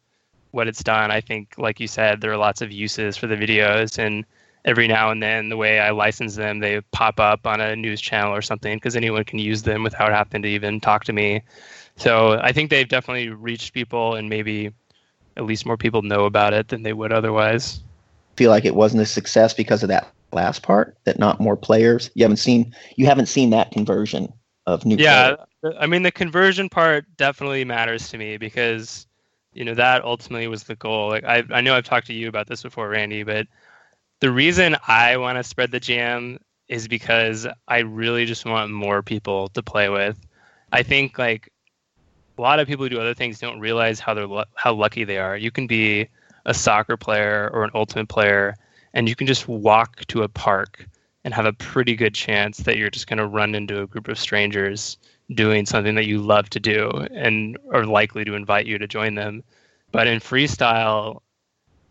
what 0.53 0.69
it's 0.69 0.83
done. 0.83 1.11
I 1.11 1.21
think, 1.21 1.55
like 1.59 1.81
you 1.81 1.89
said, 1.89 2.21
there 2.21 2.33
are 2.33 2.37
lots 2.37 2.61
of 2.61 2.71
uses 2.71 3.17
for 3.17 3.27
the 3.27 3.37
videos 3.37 3.99
and 3.99 4.25
every 4.65 4.87
now 4.87 5.11
and 5.11 5.23
then 5.23 5.49
the 5.49 5.57
way 5.57 5.81
I 5.81 5.91
license 5.91 6.37
them, 6.37 6.61
they 6.61 6.81
pop 6.93 7.19
up 7.19 7.47
on 7.47 7.61
a 7.61 7.75
news 7.75 8.01
channel 8.01 8.35
or 8.35 8.43
something 8.43 8.77
because 8.77 8.95
anyone 8.97 9.25
can 9.25 9.39
use 9.39 9.63
them 9.63 9.83
without 9.83 10.13
having 10.13 10.43
to 10.43 10.49
even 10.49 10.81
talk 10.81 11.05
to 11.05 11.13
me. 11.13 11.43
So 11.97 12.39
I 12.41 12.53
think 12.53 12.71
they've 12.71 12.89
definitely 12.89 13.29
reached 13.29 13.75
people 13.75 14.15
and 14.15 14.29
maybe 14.29 14.73
at 15.37 15.45
least 15.45 15.67
more 15.67 15.77
people 15.77 16.03
know 16.03 16.25
about 16.27 16.53
it 16.53 16.69
than 16.69 16.83
they 16.83 16.93
would 16.93 17.13
otherwise. 17.13 17.81
Feel 18.37 18.51
like 18.51 18.65
it 18.65 18.75
wasn't 18.75 19.03
a 19.03 19.07
success 19.07 19.53
because 19.53 19.83
of 19.83 19.89
that 19.89 20.13
last 20.33 20.63
part 20.63 20.97
that 21.05 21.19
not 21.19 21.41
more 21.41 21.57
players. 21.57 22.11
You 22.15 22.25
haven't 22.25 22.39
seen 22.39 22.75
you 22.97 23.07
haven't 23.07 23.27
seen 23.27 23.51
that 23.51 23.71
conversion 23.73 24.33
of 24.67 24.87
new. 24.87 24.97
Yeah, 24.97 25.35
players. 25.35 25.49
I 25.79 25.87
mean 25.87 26.03
the 26.03 26.11
conversion 26.11 26.69
part 26.69 27.05
definitely 27.17 27.65
matters 27.65 28.09
to 28.11 28.19
me 28.19 28.37
because 28.37 29.07
you 29.53 29.65
know 29.65 29.75
that 29.75 30.05
ultimately 30.05 30.49
was 30.49 30.65
the 30.65 30.77
goal. 30.77 31.09
Like 31.09 31.25
I 31.25 31.45
I 31.51 31.61
know 31.61 31.75
I've 31.75 31.85
talked 31.85 32.07
to 32.09 32.15
you 32.15 32.29
about 32.29 32.49
this 32.49 32.63
before, 32.63 32.89
Randy, 32.89 33.23
but 33.23 33.47
the 34.21 34.31
reason 34.31 34.77
I 34.89 35.17
want 35.17 35.39
to 35.39 35.45
spread 35.45 35.71
the 35.71 35.81
jam 35.81 36.39
is 36.69 36.89
because 36.89 37.47
I 37.69 37.81
really 37.81 38.25
just 38.25 38.45
want 38.45 38.73
more 38.73 39.03
people 39.03 39.49
to 39.49 39.63
play 39.63 39.89
with. 39.89 40.19
I 40.73 40.83
think 40.83 41.19
like 41.19 41.53
a 42.39 42.41
lot 42.41 42.61
of 42.61 42.67
people 42.67 42.85
who 42.85 42.91
do 42.91 43.01
other 43.01 43.15
things 43.15 43.39
don't 43.39 43.61
realize 43.61 44.01
how 44.01 44.15
they're 44.15 44.45
how 44.55 44.73
lucky 44.73 45.05
they 45.05 45.19
are. 45.19 45.37
You 45.37 45.51
can 45.51 45.67
be 45.67 46.09
a 46.47 46.55
soccer 46.55 46.97
player 46.97 47.51
or 47.53 47.65
an 47.65 47.71
ultimate 47.75 48.09
player 48.09 48.57
and 48.95 49.09
you 49.09 49.15
can 49.15 49.27
just 49.27 49.49
walk 49.49 50.05
to 50.07 50.23
a 50.23 50.29
park 50.29 50.87
and 51.25 51.33
have 51.33 51.47
a 51.47 51.53
pretty 51.53 51.95
good 51.95 52.15
chance 52.15 52.59
that 52.59 52.77
you're 52.77 52.91
just 52.91 53.07
going 53.07 53.19
to 53.19 53.27
run 53.27 53.55
into 53.55 53.83
a 53.83 53.87
group 53.87 54.09
of 54.09 54.19
strangers 54.19 54.99
doing 55.35 55.67
something 55.67 55.95
that 55.95 56.07
you 56.07 56.19
love 56.19 56.51
to 56.51 56.61
do 56.61 56.91
and 57.15 57.59
are 57.73 57.87
likely 57.87 58.25
to 58.25 58.35
invite 58.35 58.67
you 58.67 58.79
to 58.79 58.87
join 58.87 59.15
them. 59.15 59.43
But 59.91 60.07
in 60.07 60.21
freestyle, 60.21 61.21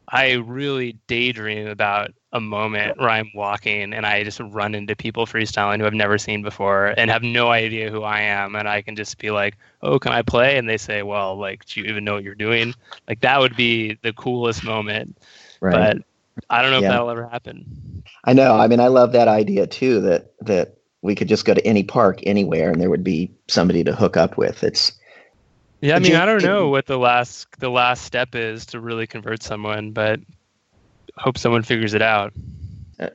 I 0.08 0.34
really 0.34 0.98
daydream 1.08 1.68
about 1.68 2.12
a 2.34 2.40
moment 2.40 2.98
where 2.98 3.10
I'm 3.10 3.32
walking 3.34 3.94
and 3.94 4.06
I 4.06 4.24
just 4.24 4.40
run 4.40 4.74
into 4.76 4.96
people 4.96 5.26
freestyling 5.26 5.80
who 5.80 5.86
I've 5.86 5.94
never 5.94 6.18
seen 6.18 6.42
before 6.42 6.88
and 6.98 7.10
have 7.10 7.24
no 7.24 7.50
idea 7.50 7.90
who 7.90 8.04
I 8.04 8.22
am. 8.22 8.56
And 8.56 8.68
I 8.68 8.82
can 8.82 8.96
just 8.96 9.18
be 9.18 9.32
like, 9.32 9.58
oh, 9.82 10.00
can 10.00 10.12
I 10.12 10.22
play? 10.22 10.58
And 10.58 10.68
they 10.68 10.78
say, 10.78 11.04
well, 11.04 11.38
like, 11.38 11.66
do 11.66 11.82
you 11.82 11.88
even 11.88 12.04
know 12.04 12.16
what 12.16 12.24
you're 12.24 12.36
doing? 12.36 12.74
Like, 13.08 13.22
that 13.22 13.40
would 13.40 13.56
be 13.56 13.98
the 14.02 14.14
coolest 14.14 14.64
moment. 14.64 15.18
Right. 15.60 15.96
But 15.96 16.06
I 16.50 16.62
don't 16.62 16.72
know 16.72 16.80
yeah. 16.80 16.88
if 16.88 16.92
that'll 16.92 17.10
ever 17.10 17.28
happen. 17.28 18.04
I 18.24 18.34
know. 18.34 18.56
I 18.56 18.68
mean, 18.68 18.80
I 18.80 18.88
love 18.88 19.12
that 19.12 19.28
idea 19.28 19.68
too 19.68 20.02
that, 20.02 20.32
that 20.42 20.78
we 21.02 21.16
could 21.16 21.28
just 21.28 21.46
go 21.46 21.54
to 21.54 21.66
any 21.66 21.84
park 21.84 22.20
anywhere 22.24 22.72
and 22.72 22.80
there 22.80 22.90
would 22.90 23.04
be 23.04 23.32
somebody 23.48 23.84
to 23.84 23.96
hook 23.96 24.18
up 24.18 24.38
with. 24.38 24.64
It's, 24.64 24.92
yeah, 25.82 25.96
I 25.96 26.00
mean, 26.00 26.16
I 26.16 26.26
don't 26.26 26.44
know 26.44 26.70
what 26.70 26.86
the 26.86 27.00
last 27.00 27.48
the 27.60 27.72
last 27.72 28.04
step 28.04 28.36
is 28.36 28.68
to 28.68 28.80
really 28.80 29.08
convert 29.08 29.42
someone, 29.42 29.92
but 29.92 30.20
hope 31.18 31.38
someone 31.38 31.64
figures 31.64 31.94
it 31.94 32.02
out. 32.02 32.34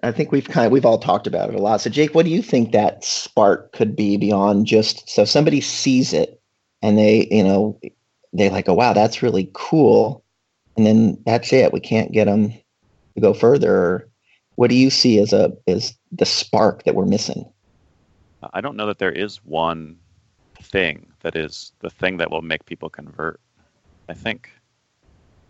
I 0.03 0.11
think 0.11 0.33
we've 0.33 0.49
kind 0.49 0.67
of 0.67 0.73
we've 0.73 0.85
all 0.85 0.99
talked 0.99 1.29
about 1.29 1.49
it 1.49 1.55
a 1.55 1.63
lot. 1.63 1.81
So 1.81 1.91
Jake, 1.91 2.13
what 2.13 2.25
do 2.25 2.31
you 2.31 2.43
think 2.43 2.73
that 2.73 3.05
spark 3.05 3.73
could 3.73 3.95
be 3.95 4.17
beyond 4.17 4.67
just 4.67 5.09
so 5.09 5.25
somebody 5.25 5.61
sees 5.61 6.13
it 6.13 6.41
and 6.83 6.99
they, 6.99 7.29
you 7.31 7.45
know, 7.45 7.79
they 8.33 8.51
like, 8.51 8.69
oh 8.69 8.75
wow, 8.75 8.93
that's 8.93 9.23
really 9.23 9.49
cool, 9.55 10.25
and 10.77 10.85
then 10.85 11.23
that's 11.25 11.53
it. 11.53 11.73
We 11.73 11.81
can't 11.81 12.11
get 12.11 12.25
them 12.25 12.51
to 12.51 13.21
go 13.21 13.33
further. 13.33 14.09
What 14.57 14.71
do 14.71 14.75
you 14.75 14.91
see 14.91 15.21
as 15.21 15.33
a 15.33 15.53
as 15.69 15.95
the 16.11 16.27
spark 16.27 16.83
that 16.83 16.97
we're 16.97 17.07
missing? 17.07 17.49
I 18.53 18.61
don't 18.61 18.77
know 18.77 18.87
that 18.87 18.99
there 18.99 19.13
is 19.13 19.45
one 19.45 19.99
thing 20.63 21.13
that 21.21 21.37
is 21.37 21.73
the 21.81 21.91
thing 21.91 22.17
that 22.19 22.31
will 22.31 22.43
make 22.43 22.65
people 22.65 22.89
convert. 22.89 23.41
I 24.09 24.15
think 24.15 24.51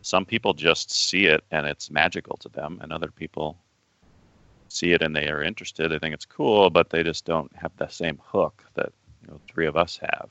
some 0.02 0.24
people 0.24 0.54
just 0.54 0.90
see 0.90 1.26
it 1.26 1.44
and 1.50 1.66
it's 1.66 1.90
magical 1.90 2.36
to 2.38 2.48
them, 2.48 2.78
and 2.80 2.92
other 2.92 3.10
people 3.10 3.58
see 4.68 4.92
it 4.92 5.02
and 5.02 5.14
they 5.14 5.28
are 5.28 5.42
interested. 5.42 5.90
They 5.90 5.98
think 5.98 6.14
it's 6.14 6.26
cool, 6.26 6.70
but 6.70 6.90
they 6.90 7.02
just 7.02 7.24
don't 7.24 7.54
have 7.56 7.72
the 7.76 7.88
same 7.88 8.20
hook 8.24 8.64
that 8.74 8.92
you 9.22 9.28
know 9.28 9.40
three 9.48 9.66
of 9.66 9.76
us 9.76 9.98
have. 9.98 10.30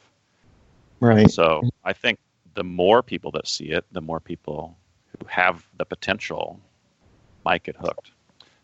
Right. 1.00 1.30
So 1.30 1.70
I 1.84 1.94
think 1.94 2.20
the 2.56 2.64
more 2.64 3.04
people 3.04 3.32
that 3.32 3.48
see 3.48 3.72
it, 3.72 3.86
the 3.92 4.02
more 4.02 4.20
people 4.20 4.78
who 5.20 5.26
have 5.28 5.68
the 5.78 5.86
potential 5.86 6.60
might 7.44 7.64
get 7.64 7.76
hooked. 7.76 8.12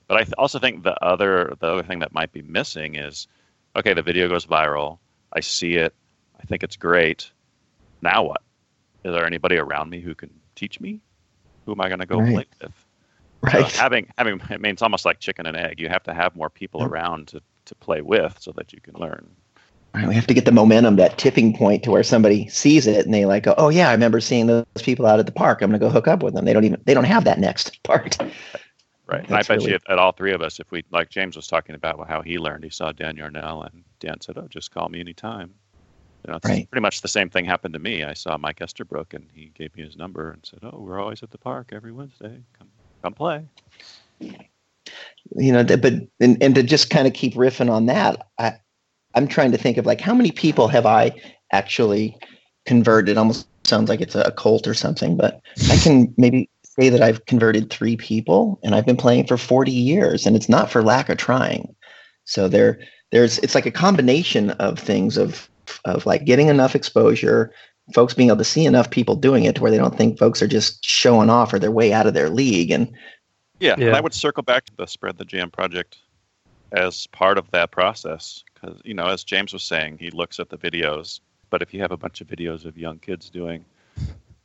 But 0.08 0.18
I 0.18 0.24
th- 0.24 0.34
also 0.38 0.60
think 0.60 0.84
the 0.84 1.02
other 1.04 1.54
the 1.60 1.68
other 1.68 1.84
thing 1.84 2.00
that 2.00 2.14
might 2.14 2.32
be 2.32 2.42
missing 2.42 2.96
is, 2.96 3.28
okay, 3.76 3.94
the 3.94 4.02
video 4.02 4.28
goes 4.28 4.46
viral. 4.46 5.00
I 5.34 5.40
see 5.40 5.76
it. 5.76 5.94
I 6.40 6.44
think 6.46 6.64
it's 6.64 6.76
great. 6.76 7.32
Now 8.02 8.24
what? 8.24 8.42
Is 9.04 9.14
there 9.14 9.26
anybody 9.26 9.58
around 9.58 9.90
me 9.90 10.00
who 10.00 10.14
can 10.16 10.30
teach 10.56 10.80
me? 10.80 11.02
Who 11.66 11.72
am 11.72 11.82
I 11.82 11.88
going 11.88 12.00
to 12.00 12.06
go 12.06 12.20
right. 12.20 12.34
play 12.34 12.46
with? 12.62 12.86
Right. 13.42 13.68
So 13.68 13.80
having 13.80 14.08
having 14.18 14.40
I 14.50 14.58
mean 14.58 14.74
it's 14.74 14.82
almost 14.82 15.06
like 15.06 15.20
chicken 15.20 15.46
and 15.46 15.58
egg. 15.58 15.80
You 15.80 15.90
have 15.90 16.04
to 16.04 16.14
have 16.14 16.36
more 16.36 16.50
people 16.50 16.82
yep. 16.82 16.92
around 16.92 17.28
to 17.30 17.42
to 17.66 17.76
play 17.76 18.02
with 18.02 18.38
so 18.40 18.52
that 18.56 18.74
you 18.74 18.82
can 18.82 18.96
learn. 18.96 19.30
Right, 19.94 20.08
we 20.08 20.16
have 20.16 20.28
to 20.28 20.34
get 20.34 20.46
the 20.46 20.54
momentum, 20.54 20.96
that 20.96 21.18
tipping 21.18 21.54
point 21.54 21.84
to 21.84 21.92
where 21.92 22.04
somebody 22.04 22.48
sees 22.48 22.88
it 22.88 23.04
and 23.04 23.14
they 23.14 23.26
like 23.26 23.44
go, 23.44 23.54
"Oh 23.58 23.68
yeah, 23.68 23.90
I 23.90 23.92
remember 23.92 24.22
seeing 24.22 24.48
those 24.48 24.66
people 24.84 25.06
out 25.06 25.20
at 25.20 25.26
the 25.26 25.34
park. 25.34 25.62
I'm 25.62 25.70
going 25.70 25.80
to 25.82 25.86
go 25.86 25.92
hook 25.92 26.08
up 26.08 26.24
with 26.24 26.34
them." 26.34 26.46
They 26.46 26.54
don't 26.54 26.64
even 26.64 26.82
they 26.86 26.94
don't 26.94 27.04
have 27.04 27.26
that 27.26 27.40
next 27.40 27.82
part. 27.84 28.18
Right. 29.12 29.26
And 29.26 29.36
I 29.36 29.42
bet 29.42 29.58
really... 29.58 29.72
you 29.72 29.80
at 29.90 30.00
all 30.00 30.12
three 30.12 30.32
of 30.32 30.42
us, 30.42 30.60
if 30.60 30.72
we 30.72 30.84
like 30.92 31.10
James 31.10 31.36
was 31.36 31.48
talking 31.48 31.76
about 31.76 32.08
how 32.08 32.22
he 32.22 32.38
learned, 32.38 32.64
he 32.64 32.70
saw 32.70 32.92
Dan 32.92 33.18
Yarnell 33.18 33.64
and 33.64 33.84
Dan 34.00 34.22
said, 34.22 34.38
"Oh, 34.38 34.48
just 34.48 34.72
call 34.72 34.90
me 34.90 35.00
anytime." 35.00 35.54
You 36.26 36.34
know, 36.34 36.40
Right. 36.46 36.70
pretty 36.70 36.82
much 36.82 37.02
the 37.02 37.08
same 37.08 37.30
thing 37.30 37.46
happened 37.46 37.74
to 37.74 37.80
me. 37.80 38.04
I 38.04 38.14
saw 38.14 38.38
Mike 38.38 38.60
Esterbrook, 38.60 39.16
and 39.16 39.28
he 39.34 39.52
gave 39.56 39.76
me 39.76 39.84
his 39.84 39.98
number 39.98 40.32
and 40.32 40.46
said, 40.46 40.60
"Oh, 40.64 40.80
we're 40.80 41.00
always 41.00 41.24
at 41.24 41.32
the 41.32 41.38
park 41.38 41.72
every 41.74 41.92
Wednesday. 41.92 42.42
Come, 42.58 42.70
come 43.02 43.14
play." 43.14 43.46
you 45.38 45.52
know 45.52 45.64
but 45.64 45.94
and, 46.20 46.42
and 46.42 46.56
to 46.56 46.64
just 46.64 46.90
kind 46.90 47.08
of 47.08 47.14
keep 47.14 47.34
riffing 47.36 47.70
on 47.70 47.86
that 47.86 48.28
i 48.40 48.54
i'm 49.16 49.28
trying 49.28 49.52
to 49.52 49.58
think 49.58 49.78
of 49.78 49.86
like 49.86 50.02
how 50.02 50.14
many 50.14 50.32
people 50.32 50.68
have 50.68 50.86
i 50.86 51.12
actually 51.52 52.18
converted 52.66 53.18
almost 53.18 53.48
sounds 53.64 53.90
like 53.90 54.02
it's 54.02 54.16
a 54.16 54.32
cult 54.32 54.68
or 54.68 54.74
something 54.74 55.16
but 55.16 55.42
i 55.70 55.78
can 55.78 56.14
maybe 56.18 56.50
say 56.80 56.90
that 56.90 57.02
i've 57.02 57.26
converted 57.26 57.70
three 57.70 57.98
people 57.98 58.60
and 58.64 58.76
i've 58.76 58.86
been 58.86 58.98
playing 58.98 59.26
for 59.26 59.38
40 59.38 59.72
years 59.72 60.26
and 60.26 60.36
it's 60.36 60.50
not 60.50 60.72
for 60.72 60.84
lack 60.84 61.10
of 61.10 61.18
trying 61.18 61.76
so 62.26 62.48
there 62.48 62.80
there's 63.12 63.40
it's 63.40 63.56
like 63.56 63.66
a 63.66 63.72
combination 63.72 64.52
of 64.52 64.80
things 64.80 65.18
of 65.18 65.50
of 65.86 66.06
like 66.06 66.26
getting 66.26 66.48
enough 66.48 66.76
exposure 66.76 67.54
folks 67.94 68.14
being 68.14 68.30
able 68.30 68.38
to 68.38 68.44
see 68.44 68.66
enough 68.66 68.90
people 68.90 69.16
doing 69.16 69.44
it 69.44 69.56
to 69.56 69.62
where 69.62 69.72
they 69.72 69.78
don't 69.78 69.98
think 69.98 70.18
folks 70.18 70.42
are 70.42 70.48
just 70.48 70.84
showing 70.84 71.30
off 71.30 71.54
or 71.54 71.60
they're 71.60 71.72
way 71.72 71.94
out 71.94 72.08
of 72.08 72.14
their 72.14 72.30
league 72.30 72.72
and 72.72 72.92
Yeah, 73.60 73.76
and 73.78 73.96
I 73.96 74.02
would 74.02 74.14
circle 74.14 74.44
back 74.44 74.66
to 74.66 74.76
the 74.76 74.88
Spread 74.88 75.18
the 75.18 75.26
Jam 75.26 75.52
project 75.52 76.00
as 76.72 77.06
part 77.08 77.38
of 77.38 77.50
that 77.52 77.72
process 77.72 78.44
because 78.54 78.82
you 78.84 78.94
know, 78.94 79.06
as 79.06 79.24
James 79.24 79.54
was 79.54 79.64
saying, 79.64 79.98
he 80.00 80.10
looks 80.10 80.40
at 80.40 80.50
the 80.50 80.58
videos. 80.58 81.20
But 81.50 81.62
if 81.62 81.74
you 81.74 81.82
have 81.82 81.92
a 81.92 81.98
bunch 81.98 82.22
of 82.22 82.28
videos 82.28 82.66
of 82.66 82.78
young 82.78 82.98
kids 83.00 83.30
doing 83.30 83.66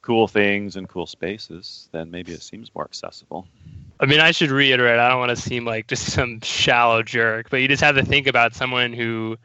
cool 0.06 0.28
things 0.28 0.76
and 0.76 0.88
cool 0.88 1.04
spaces, 1.04 1.88
then 1.90 2.08
maybe 2.12 2.30
it 2.30 2.40
seems 2.40 2.72
more 2.76 2.84
accessible. 2.84 3.44
I 3.98 4.06
mean, 4.06 4.20
I 4.20 4.30
should 4.30 4.52
reiterate. 4.52 5.00
I 5.00 5.08
don't 5.08 5.18
want 5.18 5.30
to 5.30 5.36
seem 5.36 5.64
like 5.64 5.88
just 5.88 6.12
some 6.12 6.40
shallow 6.42 7.02
jerk, 7.02 7.50
but 7.50 7.56
you 7.56 7.66
just 7.66 7.82
have 7.82 7.96
to 7.96 8.04
think 8.04 8.28
about 8.28 8.54
someone 8.54 8.92
who 8.92 9.36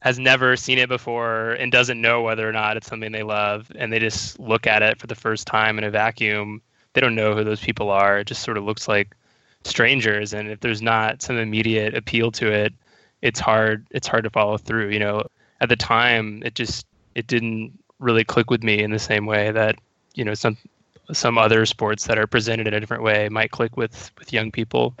has 0.00 0.18
never 0.18 0.54
seen 0.54 0.76
it 0.76 0.90
before 0.90 1.52
and 1.52 1.72
doesn't 1.72 1.98
know 1.98 2.20
whether 2.20 2.46
or 2.46 2.52
not 2.52 2.76
it's 2.76 2.86
something 2.86 3.10
they 3.10 3.22
love, 3.22 3.72
and 3.74 3.90
they 3.90 3.98
just 3.98 4.38
look 4.38 4.66
at 4.66 4.82
it 4.82 5.00
for 5.00 5.06
the 5.06 5.14
first 5.14 5.46
time 5.46 5.78
in 5.78 5.84
a 5.84 5.90
vacuum. 5.90 6.60
They 6.92 7.00
don't 7.00 7.14
know 7.14 7.34
who 7.34 7.42
those 7.42 7.60
people 7.60 7.88
are. 7.88 8.18
It 8.18 8.26
just 8.26 8.42
sort 8.42 8.58
of 8.58 8.64
looks 8.64 8.88
like 8.88 9.16
strangers, 9.64 10.34
and 10.34 10.50
if 10.50 10.60
there's 10.60 10.82
not 10.82 11.22
some 11.22 11.38
immediate 11.38 11.94
appeal 11.94 12.30
to 12.32 12.52
it, 12.52 12.74
it's 13.22 13.40
hard. 13.40 13.86
It's 13.92 14.06
hard 14.06 14.24
to 14.24 14.30
follow 14.30 14.58
through. 14.58 14.90
You 14.90 14.98
know, 14.98 15.22
at 15.62 15.70
the 15.70 15.76
time, 15.76 16.42
it 16.44 16.54
just 16.54 16.86
it 17.14 17.26
didn't 17.26 17.72
really 17.98 18.24
click 18.24 18.50
with 18.50 18.62
me 18.62 18.82
in 18.82 18.90
the 18.90 18.98
same 18.98 19.26
way 19.26 19.50
that 19.50 19.76
you 20.14 20.24
know 20.24 20.34
some 20.34 20.56
some 21.12 21.38
other 21.38 21.64
sports 21.66 22.06
that 22.06 22.18
are 22.18 22.26
presented 22.26 22.66
in 22.66 22.74
a 22.74 22.80
different 22.80 23.02
way 23.02 23.28
might 23.28 23.50
click 23.50 23.76
with 23.76 24.10
with 24.18 24.32
young 24.32 24.50
people. 24.50 24.94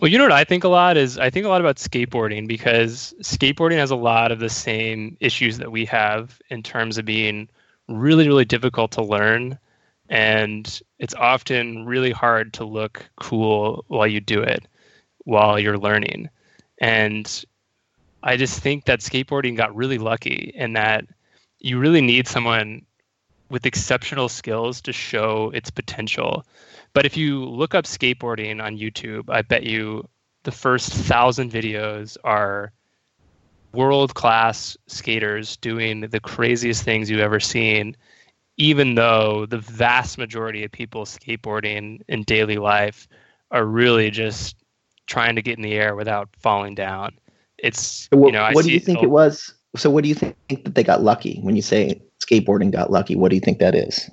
Well, 0.00 0.10
you 0.10 0.18
know 0.18 0.24
what 0.24 0.32
I 0.32 0.44
think 0.44 0.64
a 0.64 0.68
lot 0.68 0.96
is 0.96 1.18
I 1.18 1.30
think 1.30 1.46
a 1.46 1.48
lot 1.48 1.60
about 1.60 1.76
skateboarding 1.76 2.46
because 2.46 3.14
skateboarding 3.22 3.78
has 3.78 3.90
a 3.90 3.96
lot 3.96 4.30
of 4.30 4.38
the 4.38 4.50
same 4.50 5.16
issues 5.20 5.56
that 5.58 5.72
we 5.72 5.86
have 5.86 6.40
in 6.50 6.62
terms 6.62 6.98
of 6.98 7.04
being 7.04 7.48
really 7.88 8.28
really 8.28 8.44
difficult 8.44 8.92
to 8.92 9.02
learn 9.02 9.58
and 10.10 10.82
it's 10.98 11.14
often 11.14 11.86
really 11.86 12.10
hard 12.10 12.52
to 12.54 12.64
look 12.64 13.08
cool 13.20 13.84
while 13.88 14.06
you 14.06 14.20
do 14.20 14.42
it 14.42 14.66
while 15.24 15.58
you're 15.58 15.78
learning. 15.78 16.28
And 16.78 17.44
I 18.22 18.36
just 18.36 18.60
think 18.60 18.84
that 18.84 19.00
skateboarding 19.00 19.56
got 19.56 19.74
really 19.74 19.98
lucky 19.98 20.52
in 20.54 20.72
that 20.74 21.04
you 21.60 21.78
really 21.78 22.00
need 22.00 22.26
someone 22.26 22.84
with 23.50 23.66
exceptional 23.66 24.28
skills 24.28 24.80
to 24.82 24.92
show 24.92 25.50
its 25.54 25.70
potential. 25.70 26.44
But 26.92 27.04
if 27.06 27.16
you 27.16 27.44
look 27.44 27.74
up 27.74 27.84
skateboarding 27.84 28.62
on 28.62 28.78
YouTube, 28.78 29.24
I 29.28 29.42
bet 29.42 29.64
you 29.64 30.08
the 30.44 30.52
first 30.52 30.92
thousand 30.92 31.52
videos 31.52 32.16
are 32.24 32.72
world 33.72 34.14
class 34.14 34.76
skaters 34.86 35.56
doing 35.58 36.00
the 36.00 36.20
craziest 36.20 36.82
things 36.82 37.10
you've 37.10 37.20
ever 37.20 37.38
seen, 37.38 37.96
even 38.56 38.94
though 38.94 39.46
the 39.46 39.58
vast 39.58 40.18
majority 40.18 40.64
of 40.64 40.72
people 40.72 41.04
skateboarding 41.04 42.00
in 42.08 42.22
daily 42.24 42.56
life 42.56 43.06
are 43.50 43.64
really 43.64 44.10
just 44.10 44.56
trying 45.06 45.36
to 45.36 45.42
get 45.42 45.56
in 45.56 45.62
the 45.62 45.74
air 45.74 45.94
without 45.94 46.28
falling 46.38 46.74
down. 46.74 47.12
It's 47.58 48.08
what, 48.10 48.26
you 48.26 48.32
know 48.32 48.42
I 48.42 48.52
what 48.52 48.64
do 48.64 48.72
you 48.72 48.80
think 48.80 49.02
it 49.02 49.10
was? 49.10 49.54
So 49.76 49.90
what 49.90 50.02
do 50.02 50.08
you 50.08 50.14
think 50.14 50.36
that 50.48 50.74
they 50.74 50.82
got 50.82 51.02
lucky 51.02 51.38
when 51.42 51.56
you 51.56 51.62
say 51.62 52.00
skateboarding 52.20 52.72
got 52.72 52.90
lucky? 52.90 53.14
What 53.14 53.30
do 53.30 53.36
you 53.36 53.40
think 53.40 53.58
that 53.58 53.74
is? 53.74 54.10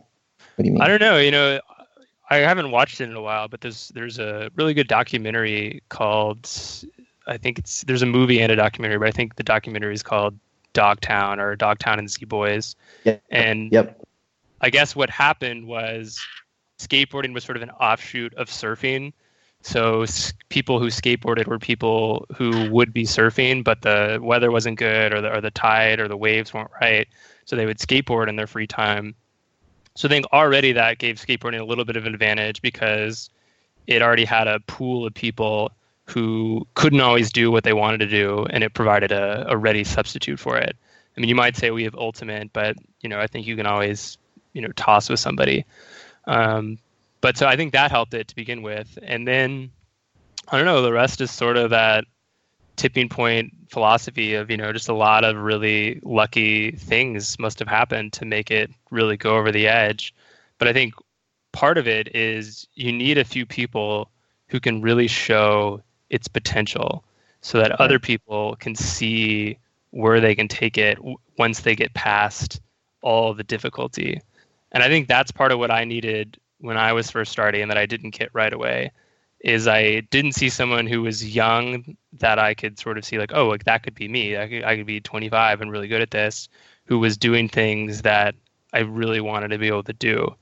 What 0.55 0.63
do 0.63 0.65
you 0.65 0.71
mean? 0.71 0.81
I 0.81 0.87
don't 0.87 1.01
know. 1.01 1.17
You 1.17 1.31
know, 1.31 1.59
I 2.29 2.37
haven't 2.37 2.71
watched 2.71 3.01
it 3.01 3.09
in 3.09 3.15
a 3.15 3.21
while, 3.21 3.47
but 3.47 3.61
there's 3.61 3.89
there's 3.89 4.19
a 4.19 4.51
really 4.55 4.73
good 4.73 4.87
documentary 4.87 5.81
called 5.89 6.49
I 7.27 7.37
think 7.37 7.59
it's 7.59 7.83
there's 7.83 8.01
a 8.01 8.07
movie 8.07 8.41
and 8.41 8.51
a 8.51 8.55
documentary, 8.55 8.99
but 8.99 9.07
I 9.07 9.11
think 9.11 9.35
the 9.35 9.43
documentary 9.43 9.93
is 9.93 10.03
called 10.03 10.37
Dogtown 10.73 11.39
or 11.39 11.55
Dogtown 11.55 11.99
and 11.99 12.09
Z 12.09 12.25
Boys. 12.25 12.75
Yep. 13.03 13.23
And 13.29 13.71
Yep. 13.71 14.01
I 14.61 14.69
guess 14.69 14.95
what 14.95 15.09
happened 15.09 15.67
was 15.67 16.19
skateboarding 16.79 17.33
was 17.33 17.43
sort 17.43 17.57
of 17.57 17.63
an 17.63 17.71
offshoot 17.71 18.33
of 18.35 18.49
surfing. 18.49 19.13
So 19.61 20.05
people 20.49 20.79
who 20.79 20.87
skateboarded 20.87 21.47
were 21.47 21.59
people 21.59 22.25
who 22.35 22.69
would 22.71 22.93
be 22.93 23.03
surfing, 23.03 23.63
but 23.63 23.81
the 23.81 24.19
weather 24.21 24.51
wasn't 24.51 24.77
good, 24.77 25.13
or 25.13 25.21
the 25.21 25.35
or 25.35 25.41
the 25.41 25.51
tide 25.51 25.99
or 25.99 26.07
the 26.07 26.17
waves 26.17 26.53
weren't 26.53 26.71
right. 26.81 27.07
So 27.45 27.55
they 27.55 27.65
would 27.65 27.79
skateboard 27.79 28.29
in 28.29 28.35
their 28.35 28.47
free 28.47 28.67
time. 28.67 29.15
So 29.95 30.07
I 30.07 30.09
think 30.09 30.25
already 30.31 30.73
that 30.73 30.99
gave 30.99 31.15
skateboarding 31.15 31.59
a 31.59 31.65
little 31.65 31.85
bit 31.85 31.97
of 31.97 32.05
an 32.05 32.13
advantage 32.13 32.61
because 32.61 33.29
it 33.87 34.01
already 34.01 34.25
had 34.25 34.47
a 34.47 34.59
pool 34.61 35.07
of 35.07 35.13
people 35.13 35.71
who 36.05 36.65
couldn't 36.75 37.01
always 37.01 37.31
do 37.31 37.51
what 37.51 37.63
they 37.63 37.73
wanted 37.73 37.97
to 37.99 38.07
do, 38.07 38.45
and 38.49 38.63
it 38.63 38.73
provided 38.73 39.11
a, 39.11 39.45
a 39.49 39.57
ready 39.57 39.83
substitute 39.83 40.39
for 40.39 40.57
it. 40.57 40.75
I 41.15 41.19
mean, 41.19 41.29
you 41.29 41.35
might 41.35 41.57
say 41.57 41.71
we 41.71 41.83
have 41.83 41.95
ultimate, 41.95 42.53
but 42.53 42.77
you 43.01 43.09
know, 43.09 43.19
I 43.19 43.27
think 43.27 43.47
you 43.47 43.55
can 43.55 43.65
always 43.65 44.17
you 44.53 44.61
know 44.61 44.71
toss 44.75 45.09
with 45.09 45.19
somebody. 45.19 45.65
Um, 46.25 46.77
but 47.27 47.35
so 47.35 47.45
I 47.45 47.57
think 47.57 47.73
that 47.73 47.91
helped 47.91 48.13
it 48.13 48.29
to 48.29 48.35
begin 48.37 48.61
with, 48.61 48.97
and 49.03 49.27
then 49.27 49.69
I 50.47 50.55
don't 50.55 50.65
know. 50.65 50.81
The 50.81 50.93
rest 50.93 51.19
is 51.19 51.29
sort 51.29 51.57
of 51.57 51.71
that 51.71 52.05
tipping 52.77 53.09
point 53.09 53.51
philosophy 53.69 54.33
of 54.35 54.49
you 54.49 54.55
know 54.55 54.71
just 54.71 54.87
a 54.87 54.93
lot 54.93 55.25
of 55.25 55.35
really 55.35 55.99
lucky 56.03 56.71
things 56.71 57.37
must 57.37 57.59
have 57.59 57.67
happened 57.67 58.13
to 58.13 58.23
make 58.23 58.49
it 58.49 58.71
really 58.91 59.17
go 59.17 59.35
over 59.35 59.51
the 59.51 59.67
edge. 59.67 60.15
But 60.57 60.69
I 60.69 60.71
think 60.71 60.93
part 61.51 61.77
of 61.77 61.85
it 61.85 62.15
is 62.15 62.65
you 62.75 62.93
need 62.93 63.17
a 63.17 63.25
few 63.25 63.45
people 63.45 64.09
who 64.47 64.61
can 64.61 64.81
really 64.81 65.07
show 65.07 65.83
its 66.09 66.29
potential 66.29 67.03
so 67.41 67.57
that 67.57 67.73
other 67.73 67.99
people 67.99 68.55
can 68.61 68.73
see 68.73 69.57
where 69.91 70.21
they 70.21 70.33
can 70.33 70.47
take 70.47 70.77
it 70.77 70.97
once 71.37 71.59
they 71.59 71.75
get 71.75 71.93
past 71.93 72.61
all 73.01 73.33
the 73.33 73.43
difficulty. 73.43 74.21
And 74.71 74.81
I 74.81 74.87
think 74.87 75.09
that's 75.09 75.29
part 75.29 75.51
of 75.51 75.59
what 75.59 75.71
I 75.71 75.83
needed 75.83 76.37
when 76.59 76.77
I 76.77 76.93
was 76.93 77.11
first 77.11 77.31
starting 77.31 77.67
that 77.67 77.77
I 77.77 77.85
didn't 77.85 78.11
get 78.11 78.29
right 78.33 78.53
away 78.53 78.91
is 79.41 79.67
I 79.67 80.01
didn't 80.09 80.31
see 80.33 80.49
someone 80.49 80.87
who 80.87 81.01
was 81.01 81.35
young 81.35 81.95
that 82.13 82.39
I 82.39 82.53
could 82.53 82.79
sort 82.79 82.97
of 82.97 83.05
see 83.05 83.19
like, 83.19 83.31
oh, 83.33 83.47
like 83.47 83.65
that 83.65 83.83
could 83.83 83.93
be 83.93 84.07
me. 84.07 84.37
I 84.37 84.47
could, 84.47 84.63
I 84.63 84.75
could 84.75 84.87
be 84.87 84.99
25 84.99 85.61
and 85.61 85.71
really 85.71 85.87
good 85.87 86.01
at 86.01 86.11
this, 86.11 86.49
who 86.85 86.97
was 86.99 87.17
doing 87.17 87.47
things 87.47 88.01
that 88.01 88.33
I 88.73 88.79
really 88.79 89.21
wanted 89.21 89.49
to 89.49 89.57
be 89.57 89.67
able 89.67 89.83
to 89.83 89.93
do. 89.93 90.35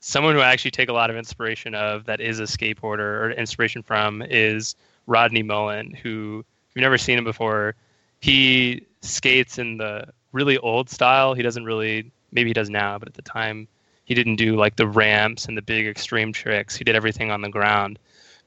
Someone 0.00 0.34
who 0.34 0.40
I 0.40 0.52
actually 0.52 0.70
take 0.70 0.88
a 0.88 0.92
lot 0.92 1.10
of 1.10 1.16
inspiration 1.16 1.74
of 1.74 2.04
that 2.04 2.20
is 2.20 2.38
a 2.38 2.44
skateboarder 2.44 2.98
or 2.98 3.30
inspiration 3.32 3.82
from 3.82 4.22
is 4.22 4.76
Rodney 5.06 5.42
Mullen, 5.42 5.94
who 5.94 6.44
if 6.68 6.76
you've 6.76 6.82
never 6.82 6.98
seen 6.98 7.18
him 7.18 7.24
before, 7.24 7.74
he 8.20 8.86
skates 9.00 9.58
in 9.58 9.78
the 9.78 10.06
really 10.32 10.58
old 10.58 10.90
style. 10.90 11.34
He 11.34 11.42
doesn't 11.42 11.64
really 11.64 12.10
maybe 12.30 12.50
he 12.50 12.54
does 12.54 12.70
now, 12.70 12.98
but 12.98 13.08
at 13.08 13.14
the 13.14 13.22
time 13.22 13.66
he 14.06 14.14
didn't 14.14 14.36
do 14.36 14.56
like 14.56 14.76
the 14.76 14.86
ramps 14.86 15.46
and 15.46 15.56
the 15.56 15.62
big 15.62 15.86
extreme 15.86 16.32
tricks. 16.32 16.74
He 16.76 16.84
did 16.84 16.94
everything 16.96 17.30
on 17.30 17.42
the 17.42 17.48
ground. 17.48 17.98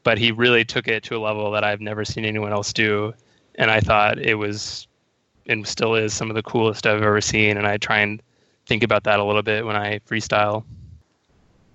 But 0.03 0.17
he 0.17 0.31
really 0.31 0.63
took 0.63 0.87
it 0.87 1.03
to 1.03 1.17
a 1.17 1.19
level 1.19 1.51
that 1.51 1.65
I've 1.65 1.81
never 1.81 2.05
seen 2.05 2.23
anyone 2.23 2.53
else 2.53 2.71
do. 2.71 3.13
And 3.55 3.69
I 3.69 3.81
thought 3.81 4.17
it 4.17 4.35
was 4.35 4.87
and 5.47 5.67
still 5.67 5.95
is 5.95 6.13
some 6.13 6.29
of 6.29 6.35
the 6.35 6.43
coolest 6.43 6.87
I've 6.87 7.03
ever 7.03 7.19
seen. 7.19 7.57
And 7.57 7.67
I 7.67 7.75
try 7.77 7.99
and 7.99 8.21
think 8.65 8.83
about 8.83 9.03
that 9.03 9.19
a 9.19 9.23
little 9.23 9.41
bit 9.41 9.65
when 9.65 9.75
I 9.75 9.99
freestyle. 9.99 10.63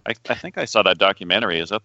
I, 0.07 0.15
I 0.31 0.35
think 0.35 0.57
I 0.57 0.65
saw 0.65 0.83
that 0.83 0.97
documentary. 0.97 1.61
Is 1.61 1.69
that 1.69 1.83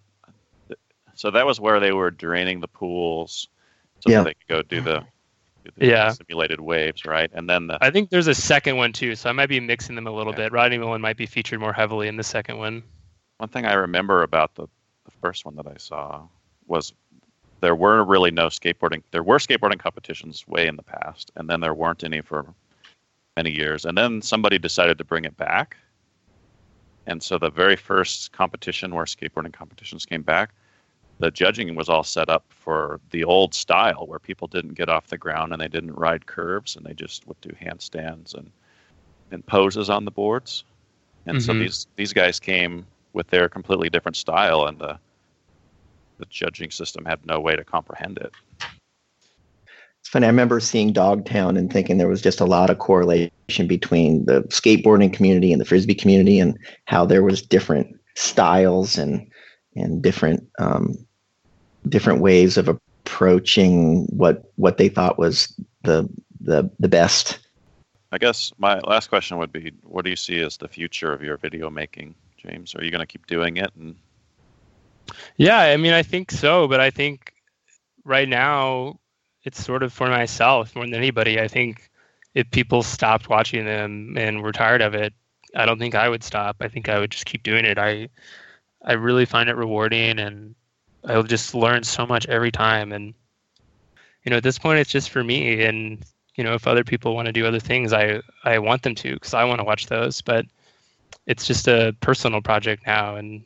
so? 1.14 1.30
That 1.30 1.44
was 1.44 1.60
where 1.60 1.80
they 1.80 1.92
were 1.92 2.10
draining 2.10 2.60
the 2.60 2.68
pools 2.68 3.48
so 4.00 4.10
Yeah. 4.10 4.22
that 4.22 4.24
they 4.24 4.34
could 4.34 4.48
go 4.48 4.62
do 4.62 4.80
the, 4.80 5.00
do 5.00 5.00
the 5.00 5.06
Yeah. 5.76 6.10
simulated 6.10 6.60
waves, 6.60 7.04
right? 7.04 7.30
And 7.32 7.48
then 7.48 7.66
the 7.66 7.78
I 7.80 7.90
think 7.90 8.10
there's 8.10 8.26
a 8.26 8.34
second 8.34 8.76
one 8.76 8.92
too, 8.92 9.14
so 9.14 9.28
I 9.28 9.32
might 9.32 9.48
be 9.48 9.60
mixing 9.60 9.94
them 9.94 10.06
a 10.06 10.12
little 10.12 10.32
Yeah. 10.32 10.38
bit. 10.48 10.52
Rodney 10.52 10.78
Mullen 10.78 11.00
might 11.00 11.16
be 11.16 11.26
featured 11.26 11.60
more 11.60 11.72
heavily 11.72 12.08
in 12.08 12.16
the 12.16 12.22
second 12.22 12.58
one. 12.58 12.82
one 13.38 13.48
thing 13.48 13.64
I 13.64 13.72
remember 13.74 14.22
about 14.22 14.54
the, 14.54 14.66
the 15.06 15.10
first 15.22 15.44
one 15.46 15.56
that 15.56 15.66
I 15.66 15.76
saw 15.78 16.22
was 16.66 16.92
there 17.60 17.74
were 17.74 18.04
really 18.04 18.30
no 18.30 18.46
skateboarding. 18.48 19.02
There 19.12 19.22
were 19.22 19.38
skateboarding 19.38 19.78
competitions 19.78 20.46
way 20.46 20.66
in 20.66 20.76
the 20.76 20.82
past, 20.82 21.30
and 21.36 21.48
then 21.48 21.60
there 21.60 21.74
weren't 21.74 22.04
any 22.04 22.20
for 22.20 22.54
many 23.36 23.50
years. 23.50 23.84
And 23.86 23.96
then 23.96 24.20
somebody 24.22 24.58
decided 24.58 24.98
to 24.98 25.04
bring 25.04 25.24
it 25.24 25.36
back. 25.36 25.76
And 27.06 27.22
so 27.22 27.38
the 27.38 27.50
very 27.50 27.76
first 27.76 28.32
competition 28.32 28.94
where 28.94 29.04
skateboarding 29.04 29.52
competitions 29.52 30.04
came 30.04 30.22
back, 30.22 30.54
the 31.20 31.30
judging 31.30 31.74
was 31.74 31.88
all 31.88 32.02
set 32.02 32.30
up 32.30 32.44
for 32.48 32.98
the 33.10 33.24
old 33.24 33.54
style 33.54 34.06
where 34.06 34.18
people 34.18 34.48
didn't 34.48 34.74
get 34.74 34.88
off 34.88 35.08
the 35.08 35.18
ground 35.18 35.52
and 35.52 35.60
they 35.60 35.68
didn't 35.68 35.92
ride 35.92 36.26
curves 36.26 36.76
and 36.76 36.84
they 36.84 36.94
just 36.94 37.26
would 37.28 37.40
do 37.42 37.50
handstands 37.60 38.34
and 38.34 38.50
and 39.30 39.46
poses 39.46 39.88
on 39.88 40.04
the 40.04 40.10
boards. 40.10 40.64
And 41.26 41.36
mm-hmm. 41.36 41.44
so 41.44 41.52
these 41.54 41.86
these 41.96 42.12
guys 42.12 42.40
came 42.40 42.86
with 43.12 43.28
their 43.28 43.48
completely 43.48 43.90
different 43.90 44.16
style 44.16 44.66
and 44.66 44.78
the 44.78 44.98
the 46.18 46.26
judging 46.30 46.70
system 46.70 47.04
had 47.04 47.24
no 47.26 47.38
way 47.38 47.54
to 47.54 47.64
comprehend 47.64 48.18
it. 48.18 48.32
It's 50.00 50.08
funny. 50.08 50.26
I 50.26 50.30
remember 50.30 50.58
seeing 50.60 50.92
Dogtown 50.92 51.58
and 51.58 51.70
thinking 51.70 51.98
there 51.98 52.08
was 52.08 52.22
just 52.22 52.40
a 52.40 52.46
lot 52.46 52.70
of 52.70 52.78
correlation 52.78 53.66
between 53.66 54.24
the 54.24 54.42
skateboarding 54.44 55.12
community 55.12 55.52
and 55.52 55.60
the 55.60 55.66
frisbee 55.66 55.94
community, 55.94 56.38
and 56.38 56.58
how 56.86 57.04
there 57.04 57.22
was 57.22 57.42
different 57.42 57.98
styles 58.16 58.96
and 58.96 59.30
and 59.76 60.02
different 60.02 60.46
um, 60.58 61.06
different 61.88 62.20
ways 62.20 62.56
of 62.56 62.68
approaching 62.68 64.04
what 64.06 64.50
what 64.56 64.76
they 64.76 64.88
thought 64.88 65.18
was 65.18 65.52
the 65.82 66.08
the 66.40 66.70
the 66.78 66.88
best. 66.88 67.38
I 68.12 68.18
guess 68.18 68.52
my 68.58 68.80
last 68.80 69.08
question 69.08 69.36
would 69.38 69.52
be: 69.52 69.72
What 69.82 70.04
do 70.04 70.10
you 70.10 70.16
see 70.16 70.40
as 70.40 70.56
the 70.56 70.68
future 70.68 71.12
of 71.12 71.22
your 71.22 71.36
video 71.36 71.70
making, 71.70 72.14
James? 72.36 72.74
Are 72.74 72.84
you 72.84 72.90
going 72.90 73.00
to 73.00 73.06
keep 73.06 73.26
doing 73.26 73.56
it? 73.56 73.70
And 73.78 73.96
yeah, 75.36 75.58
I 75.60 75.76
mean, 75.76 75.92
I 75.92 76.02
think 76.02 76.30
so, 76.30 76.66
but 76.66 76.80
I 76.80 76.90
think 76.90 77.32
right 78.04 78.28
now 78.28 78.98
it's 79.44 79.64
sort 79.64 79.82
of 79.82 79.92
for 79.92 80.08
myself 80.08 80.74
more 80.74 80.84
than 80.84 80.94
anybody. 80.94 81.40
I 81.40 81.48
think 81.48 81.90
if 82.34 82.50
people 82.50 82.82
stopped 82.82 83.28
watching 83.28 83.64
them 83.64 84.16
and 84.16 84.42
were 84.42 84.52
tired 84.52 84.82
of 84.82 84.94
it, 84.94 85.12
I 85.54 85.66
don't 85.66 85.78
think 85.78 85.94
I 85.94 86.08
would 86.08 86.22
stop. 86.22 86.56
I 86.60 86.68
think 86.68 86.88
I 86.88 86.98
would 86.98 87.10
just 87.10 87.26
keep 87.26 87.42
doing 87.42 87.64
it. 87.64 87.78
I 87.78 88.08
I 88.84 88.94
really 88.94 89.26
find 89.26 89.48
it 89.48 89.56
rewarding 89.56 90.18
and 90.18 90.54
I'll 91.04 91.22
just 91.22 91.54
learn 91.54 91.82
so 91.82 92.06
much 92.06 92.26
every 92.26 92.50
time 92.50 92.92
and 92.92 93.14
you 94.24 94.30
know 94.30 94.36
at 94.36 94.42
this 94.42 94.58
point 94.58 94.78
it's 94.78 94.90
just 94.90 95.10
for 95.10 95.24
me 95.24 95.62
and 95.64 96.04
you 96.36 96.44
know 96.44 96.54
if 96.54 96.66
other 96.66 96.84
people 96.84 97.14
want 97.14 97.26
to 97.26 97.32
do 97.32 97.46
other 97.46 97.60
things 97.60 97.92
I 97.92 98.20
I 98.44 98.58
want 98.58 98.82
them 98.82 98.94
to 98.96 99.18
cuz 99.18 99.34
I 99.34 99.44
want 99.44 99.60
to 99.60 99.64
watch 99.64 99.86
those 99.86 100.20
but 100.20 100.46
it's 101.26 101.46
just 101.46 101.68
a 101.68 101.94
personal 102.00 102.40
project 102.40 102.86
now 102.86 103.16
and 103.16 103.42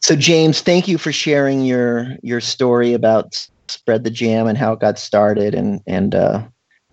so 0.00 0.16
James 0.16 0.60
thank 0.60 0.88
you 0.88 0.98
for 0.98 1.12
sharing 1.12 1.64
your 1.64 2.16
your 2.22 2.40
story 2.40 2.92
about 2.92 3.48
spread 3.68 4.04
the 4.04 4.10
jam 4.10 4.46
and 4.46 4.58
how 4.58 4.72
it 4.72 4.80
got 4.80 4.98
started 4.98 5.54
and 5.54 5.80
and 5.86 6.14
uh, 6.14 6.42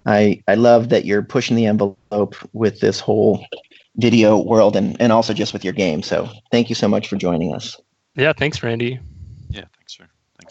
I 0.06 0.42
I 0.48 0.56
love 0.56 0.90
that 0.90 1.06
you're 1.06 1.24
pushing 1.24 1.56
the 1.56 1.66
envelope 1.66 2.36
with 2.54 2.80
this 2.80 3.00
whole 3.00 3.46
video 3.98 4.38
world 4.38 4.76
and 4.76 5.00
and 5.00 5.12
also 5.12 5.34
just 5.34 5.54
with 5.54 5.64
your 5.64 5.74
game. 5.74 6.04
So 6.04 6.30
thank 6.52 6.70
you 6.70 6.76
so 6.76 6.88
much 6.88 7.08
for 7.08 7.16
joining 7.16 7.54
us. 7.54 7.80
Yeah, 8.16 8.34
thanks, 8.34 8.62
Randy. 8.62 9.00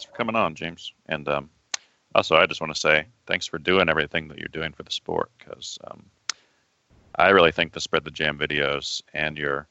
Thanks 0.03 0.11
for 0.11 0.17
coming 0.17 0.35
on, 0.35 0.53
James. 0.53 0.91
And 1.07 1.29
um, 1.29 1.49
also, 2.13 2.35
I 2.35 2.45
just 2.45 2.59
want 2.59 2.73
to 2.73 2.79
say 2.79 3.05
thanks 3.25 3.47
for 3.47 3.57
doing 3.57 3.87
everything 3.87 4.27
that 4.27 4.37
you're 4.37 4.49
doing 4.51 4.73
for 4.73 4.83
the 4.83 4.91
sport 4.91 5.31
because 5.37 5.77
um, 5.89 6.03
I 7.15 7.29
really 7.29 7.53
think 7.53 7.71
the 7.71 7.79
spread 7.79 8.03
the 8.03 8.11
jam 8.11 8.37
videos 8.37 9.01
and 9.13 9.37
your 9.37 9.65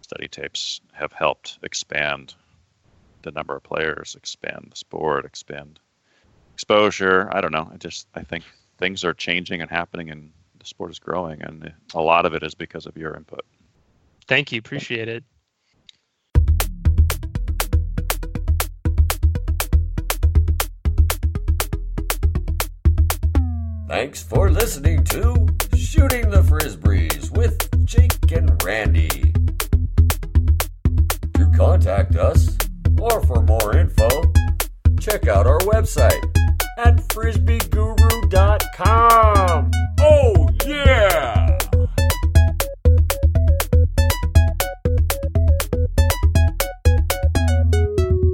study 0.00 0.26
tapes 0.26 0.80
have 0.92 1.12
helped 1.12 1.58
expand 1.62 2.32
the 3.20 3.30
number 3.32 3.54
of 3.54 3.62
players, 3.62 4.14
expand 4.14 4.68
the 4.70 4.76
sport, 4.76 5.26
expand 5.26 5.80
exposure. 6.54 7.28
I 7.30 7.42
don't 7.42 7.52
know. 7.52 7.68
I 7.70 7.76
just 7.76 8.06
I 8.14 8.22
think 8.22 8.44
things 8.78 9.04
are 9.04 9.12
changing 9.12 9.60
and 9.60 9.70
happening, 9.70 10.10
and 10.10 10.32
the 10.58 10.64
sport 10.64 10.92
is 10.92 10.98
growing, 10.98 11.42
and 11.42 11.74
a 11.92 12.00
lot 12.00 12.24
of 12.24 12.32
it 12.32 12.42
is 12.42 12.54
because 12.54 12.86
of 12.86 12.96
your 12.96 13.14
input. 13.14 13.44
Thank 14.28 14.50
you. 14.50 14.60
Appreciate 14.60 15.08
it. 15.08 15.24
Thanks 24.04 24.22
for 24.22 24.50
listening 24.50 25.02
to 25.04 25.48
Shooting 25.74 26.28
the 26.28 26.42
Frisbees 26.42 27.34
with 27.34 27.56
Jake 27.86 28.30
and 28.32 28.62
Randy. 28.62 29.32
To 31.32 31.50
contact 31.56 32.14
us 32.14 32.54
or 33.00 33.22
for 33.22 33.40
more 33.40 33.74
info, 33.74 34.10
check 35.00 35.26
out 35.26 35.46
our 35.46 35.60
website 35.60 36.22
at 36.76 36.96
frisbeeguru.com. 37.08 39.70
Oh, 40.00 40.50
yeah! 40.66 41.33